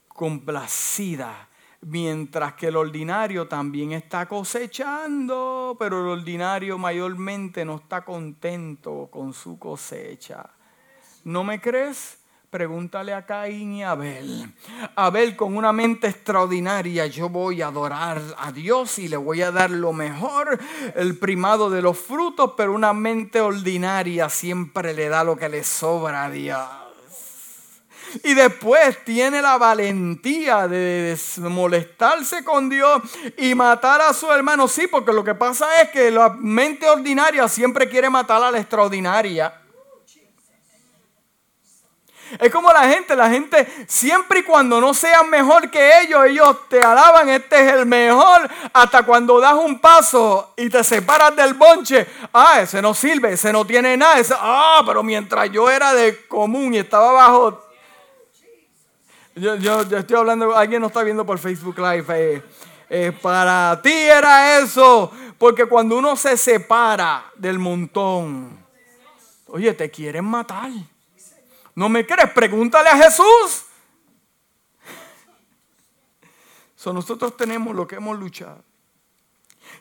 [0.08, 1.50] complacida,
[1.82, 9.34] mientras que el ordinario también está cosechando, pero el ordinario mayormente no está contento con
[9.34, 10.50] su cosecha.
[11.26, 12.20] ¿No me crees?
[12.50, 14.54] Pregúntale a Caín y a Abel.
[14.96, 19.52] Abel con una mente extraordinaria, yo voy a adorar a Dios y le voy a
[19.52, 20.58] dar lo mejor,
[20.96, 25.66] el primado de los frutos, pero una mente ordinaria siempre le da lo que le
[25.66, 26.85] sobra a Dios
[28.24, 33.02] y después tiene la valentía de molestarse con Dios
[33.38, 34.68] y matar a su hermano.
[34.68, 38.60] Sí, porque lo que pasa es que la mente ordinaria siempre quiere matar a la
[38.60, 39.62] extraordinaria.
[42.40, 46.68] Es como la gente, la gente siempre y cuando no sean mejor que ellos, ellos
[46.68, 51.54] te alaban, este es el mejor, hasta cuando das un paso y te separas del
[51.54, 56.26] bonche, ah, ese no sirve, ese no tiene nada, ah, pero mientras yo era de
[56.26, 57.65] común y estaba bajo
[59.36, 62.06] yo, yo, estoy hablando, alguien no está viendo por Facebook Live.
[62.10, 62.44] Eh,
[62.90, 68.58] eh, para ti era eso, porque cuando uno se separa del montón,
[69.48, 70.70] oye, te quieren matar.
[71.74, 72.32] ¿No me crees?
[72.32, 73.66] Pregúntale a Jesús.
[76.78, 78.64] So, nosotros tenemos lo que hemos luchado.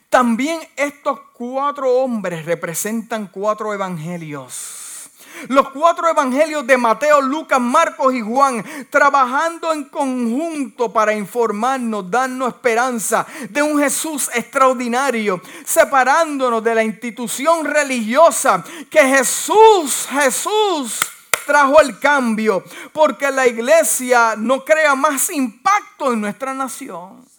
[0.09, 4.84] También estos cuatro hombres representan cuatro evangelios.
[5.49, 12.49] Los cuatro evangelios de Mateo, Lucas, Marcos y Juan, trabajando en conjunto para informarnos, darnos
[12.49, 21.11] esperanza de un Jesús extraordinario, separándonos de la institución religiosa que Jesús, Jesús
[21.47, 27.34] trajo el cambio, porque la iglesia no crea más impacto en nuestra nación.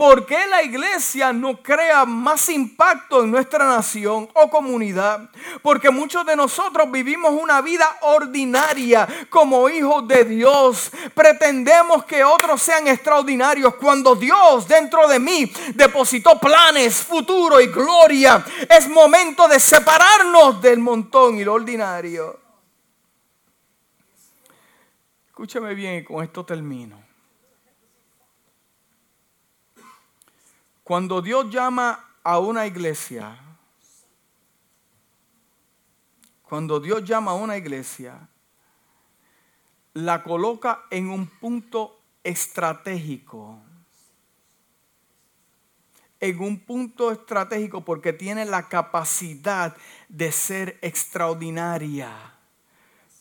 [0.00, 5.28] ¿Por qué la iglesia no crea más impacto en nuestra nación o comunidad?
[5.60, 10.90] Porque muchos de nosotros vivimos una vida ordinaria como hijos de Dios.
[11.14, 18.42] Pretendemos que otros sean extraordinarios cuando Dios dentro de mí depositó planes, futuro y gloria.
[18.70, 22.40] Es momento de separarnos del montón y lo ordinario.
[25.26, 27.09] Escúchame bien y con esto termino.
[30.90, 33.38] Cuando Dios llama a una iglesia,
[36.42, 38.28] cuando Dios llama a una iglesia,
[39.92, 43.60] la coloca en un punto estratégico.
[46.18, 49.76] En un punto estratégico porque tiene la capacidad
[50.08, 52.10] de ser extraordinaria.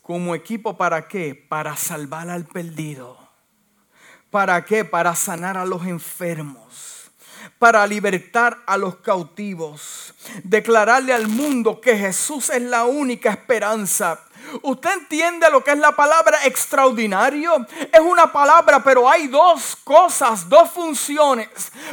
[0.01, 1.35] Como equipo, ¿para qué?
[1.35, 3.15] Para salvar al perdido.
[4.31, 4.85] ¿Para qué?
[4.85, 6.98] Para sanar a los enfermos
[7.57, 14.19] para libertar a los cautivos, declararle al mundo que Jesús es la única esperanza
[14.61, 17.65] ¿Usted entiende lo que es la palabra extraordinario?
[17.91, 21.49] Es una palabra, pero hay dos cosas, dos funciones.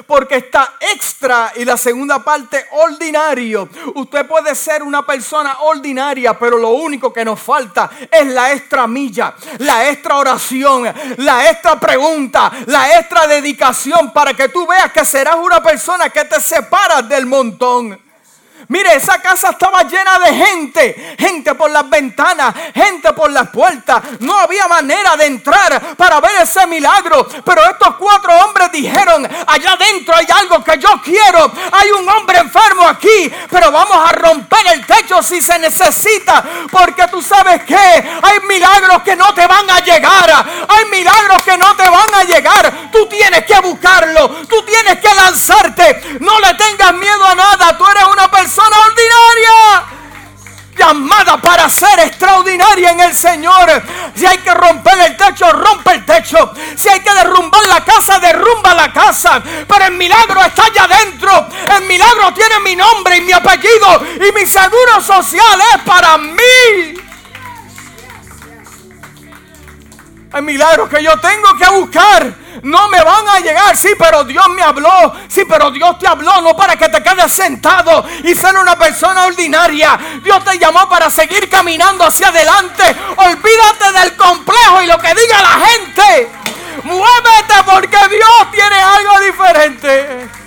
[0.07, 3.68] Porque está extra y la segunda parte ordinario.
[3.94, 8.86] Usted puede ser una persona ordinaria, pero lo único que nos falta es la extra
[8.86, 15.04] milla, la extra oración, la extra pregunta, la extra dedicación para que tú veas que
[15.04, 18.05] serás una persona que te separa del montón.
[18.69, 24.03] Mire, esa casa estaba llena de gente, gente por las ventanas, gente por las puertas.
[24.21, 27.29] No había manera de entrar para ver ese milagro.
[27.45, 31.53] Pero estos cuatro hombres dijeron, allá adentro hay algo que yo quiero.
[31.71, 36.43] Hay un hombre enfermo aquí, pero vamos a romper el techo si se necesita.
[36.71, 40.45] Porque tú sabes que hay milagros que no te van a llegar.
[40.69, 42.91] Hay milagros que no te van a llegar.
[42.91, 44.29] Tú tienes que buscarlo.
[44.49, 46.19] Tú tienes que lanzarte.
[46.21, 47.79] No le tengas miedo a nada.
[47.79, 49.84] Tú eres una persona persona ordinaria
[50.78, 53.82] llamada para ser extraordinaria en el Señor.
[54.14, 56.52] Si hay que romper el techo, rompe el techo.
[56.74, 59.42] Si hay que derrumbar la casa, derrumba la casa.
[59.42, 61.48] Pero el milagro está allá adentro.
[61.76, 67.05] El milagro tiene mi nombre y mi apellido y mi seguro social es para mí.
[70.43, 73.76] Milagros que yo tengo que buscar no me van a llegar.
[73.76, 75.12] Sí, pero Dios me habló.
[75.28, 79.24] Sí, pero Dios te habló no para que te quedes sentado y ser una persona
[79.24, 79.99] ordinaria.
[80.22, 82.84] Dios te llamó para seguir caminando hacia adelante.
[83.16, 86.30] Olvídate del complejo y lo que diga la gente.
[86.84, 90.45] Muévete porque Dios tiene algo diferente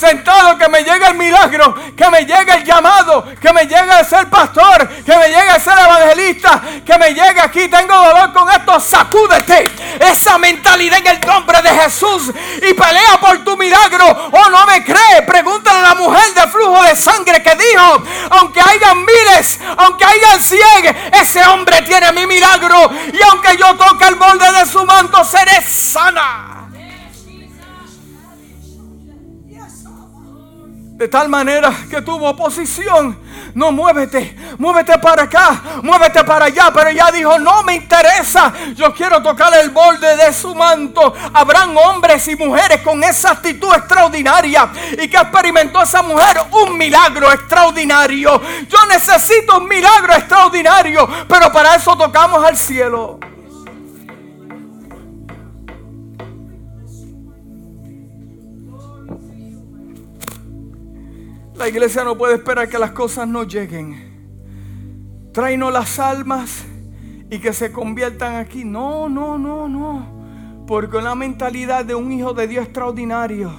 [0.00, 4.02] sentado, que me llegue el milagro, que me llegue el llamado, que me llegue a
[4.02, 8.50] ser pastor, que me llegue a ser evangelista, que me llegue aquí, tengo dolor con
[8.50, 9.70] esto, sacúdete
[10.00, 14.06] esa mentalidad en el nombre de Jesús y pelea por tu milagro.
[14.06, 18.02] O oh, no me cree, pregúntale a la mujer de flujo de sangre que dijo,
[18.30, 24.06] aunque hayan miles, aunque hayan cien, ese hombre tiene mi milagro y aunque yo toque
[24.06, 26.39] el borde de su manto, seré sana.
[31.00, 33.18] De tal manera que tuvo oposición.
[33.54, 36.70] No muévete, muévete para acá, muévete para allá.
[36.74, 38.52] Pero ella dijo, no me interesa.
[38.74, 41.14] Yo quiero tocar el borde de su manto.
[41.32, 44.68] Habrán hombres y mujeres con esa actitud extraordinaria.
[44.92, 48.38] Y que experimentó esa mujer un milagro extraordinario.
[48.68, 51.08] Yo necesito un milagro extraordinario.
[51.26, 53.18] Pero para eso tocamos al cielo.
[61.60, 65.28] La iglesia no puede esperar que las cosas no lleguen.
[65.30, 66.64] Tráenos las almas
[67.30, 68.64] y que se conviertan aquí.
[68.64, 70.64] No, no, no, no.
[70.66, 73.52] Porque la mentalidad de un hijo de Dios extraordinario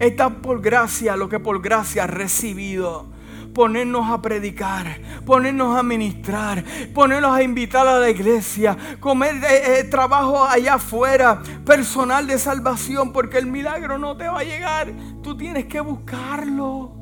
[0.00, 3.12] está por gracia, lo que por gracia ha recibido
[3.54, 9.84] ponernos a predicar, ponernos a ministrar, ponernos a invitar a la iglesia, comer eh, eh,
[9.84, 14.92] trabajo allá afuera, personal de salvación, porque el milagro no te va a llegar,
[15.22, 16.95] tú tienes que buscarlo.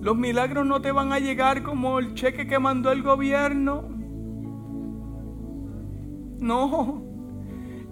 [0.00, 3.84] Los milagros no te van a llegar como el cheque que mandó el gobierno.
[6.38, 7.02] No.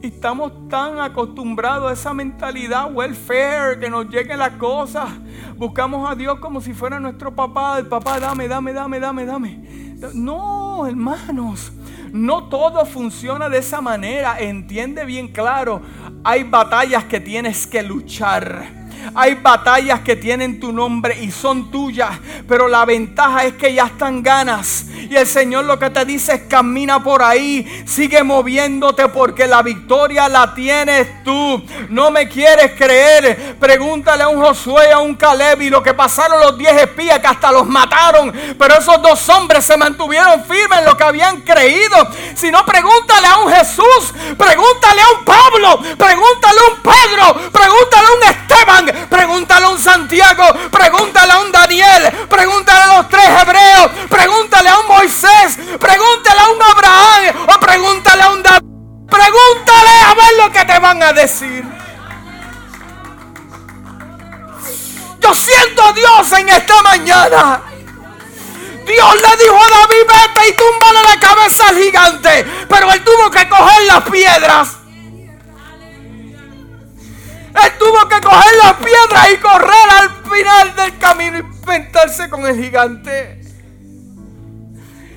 [0.03, 5.09] Estamos tan acostumbrados a esa mentalidad welfare, que nos lleguen las cosas.
[5.57, 7.79] Buscamos a Dios como si fuera nuestro papá.
[7.79, 9.97] El papá, dame, dame, dame, dame, dame.
[10.15, 11.73] No, hermanos.
[12.13, 14.39] No todo funciona de esa manera.
[14.39, 15.83] Entiende bien claro.
[16.23, 22.11] Hay batallas que tienes que luchar Hay batallas que tienen tu nombre y son tuyas,
[22.49, 24.87] pero la ventaja es que ya están ganas.
[25.09, 29.63] Y el Señor lo que te dice es camina por ahí, sigue moviéndote porque la
[29.63, 31.63] victoria la tienes tú.
[31.89, 33.57] No me quieres creer.
[33.61, 37.27] Pregúntale a un Josué, a un Caleb y lo que pasaron los diez espías que
[37.27, 38.33] hasta los mataron.
[38.59, 41.97] Pero esos dos hombres se mantuvieron firmes en lo que habían creído.
[42.35, 48.07] Si no, pregúntale a un Jesús, pregúntale a un Pablo, pregúntale a un Pedro, pregúntale
[48.07, 53.29] a un Esteban, pregúntale a un Santiago, pregúntale a un Daniel, pregúntale a los tres
[53.43, 58.67] hebreos, pregúntale a un Moisés, pregúntale a un Abraham o pregúntale a un David.
[59.09, 61.65] Pregúntale a ver lo que te van a decir.
[65.21, 67.63] Yo siento a Dios en esta mañana.
[68.87, 72.45] Dios le dijo a David, vete y túmbale la cabeza al gigante.
[72.69, 74.86] Pero él tuvo que coger las piedras.
[77.65, 82.45] Él tuvo que coger las piedras y correr al final del camino y enfrentarse con
[82.47, 83.41] el gigante.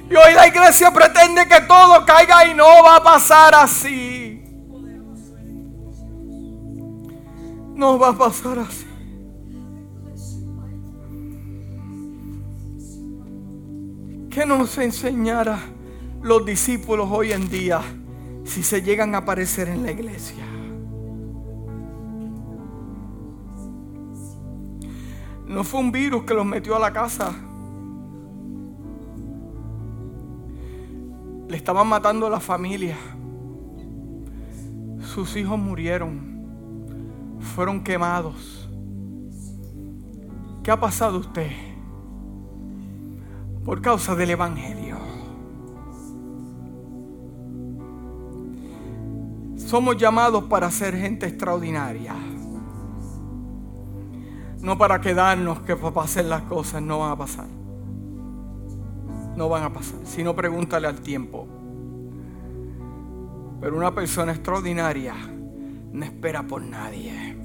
[0.10, 4.42] Y hoy la iglesia pretende que todo caiga y no va a pasar así.
[7.76, 8.86] No va a pasar así.
[14.32, 15.60] ¿Qué nos enseñara
[16.22, 17.82] los discípulos hoy en día
[18.46, 20.59] si se llegan a aparecer en la iglesia?
[25.50, 27.34] No fue un virus que los metió a la casa.
[31.48, 32.96] Le estaban matando a la familia.
[35.02, 37.40] Sus hijos murieron.
[37.40, 38.70] Fueron quemados.
[40.62, 41.50] ¿Qué ha pasado usted?
[43.66, 44.98] Por causa del Evangelio.
[49.56, 52.14] Somos llamados para ser gente extraordinaria.
[54.62, 57.48] No para quedarnos que para hacer las cosas no van a pasar.
[59.36, 60.00] No van a pasar.
[60.06, 61.48] Si no, pregúntale al tiempo.
[63.62, 65.16] Pero una persona extraordinaria
[65.92, 67.38] no espera por nadie.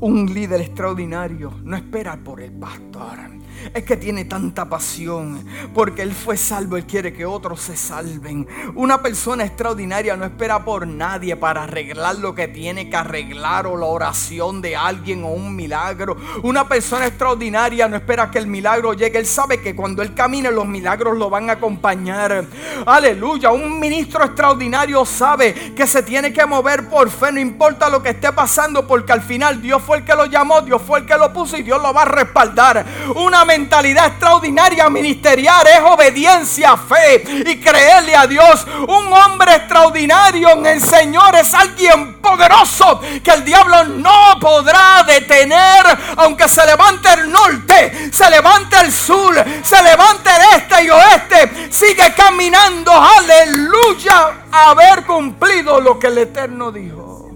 [0.00, 3.40] Un líder extraordinario no espera por el pastor
[3.74, 5.44] es que tiene tanta pasión.
[5.74, 8.46] Porque Él fue salvo, Él quiere que otros se salven.
[8.74, 13.76] Una persona extraordinaria no espera por nadie para arreglar lo que tiene que arreglar o
[13.76, 16.16] la oración de alguien o un milagro.
[16.42, 19.18] Una persona extraordinaria no espera que el milagro llegue.
[19.18, 22.44] Él sabe que cuando Él camine los milagros lo van a acompañar.
[22.86, 23.50] Aleluya.
[23.50, 27.32] Un ministro extraordinario sabe que se tiene que mover por fe.
[27.32, 30.62] No importa lo que esté pasando porque al final Dios fue el que lo llamó,
[30.62, 32.84] Dios fue el que lo puso y Dios lo va a respaldar.
[33.16, 38.64] Una mentalidad extraordinaria ministerial es obediencia, fe y creerle a Dios.
[38.82, 45.84] Un hombre extraordinario en el Señor es alguien poderoso que el diablo no podrá detener,
[46.18, 49.34] aunque se levante el norte, se levante el sur,
[49.64, 56.70] se levante el este y oeste, sigue caminando, aleluya, haber cumplido lo que el Eterno
[56.70, 57.32] dijo.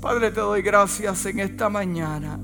[0.00, 2.38] Padre, te doy gracias en esta mañana.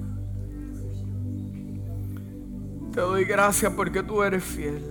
[2.93, 4.83] Te doy gracias porque tú eres fiel.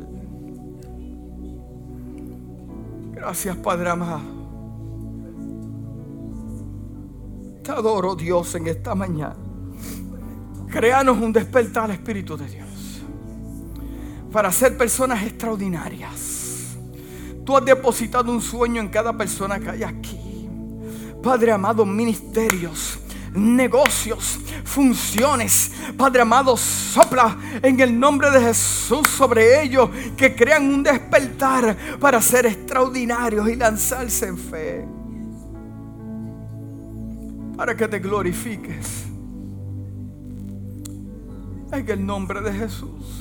[3.13, 4.21] Gracias Padre amado.
[7.63, 9.35] Te adoro Dios en esta mañana.
[10.71, 13.03] Créanos un despertar al Espíritu de Dios.
[14.31, 16.77] Para ser personas extraordinarias.
[17.45, 20.47] Tú has depositado un sueño en cada persona que hay aquí.
[21.21, 22.97] Padre amado, ministerios
[23.33, 25.71] negocios, funciones.
[25.97, 32.21] Padre amado, sopla en el nombre de Jesús sobre ellos que crean un despertar para
[32.21, 34.85] ser extraordinarios y lanzarse en fe.
[37.55, 39.05] Para que te glorifiques.
[41.71, 43.20] En el nombre de Jesús.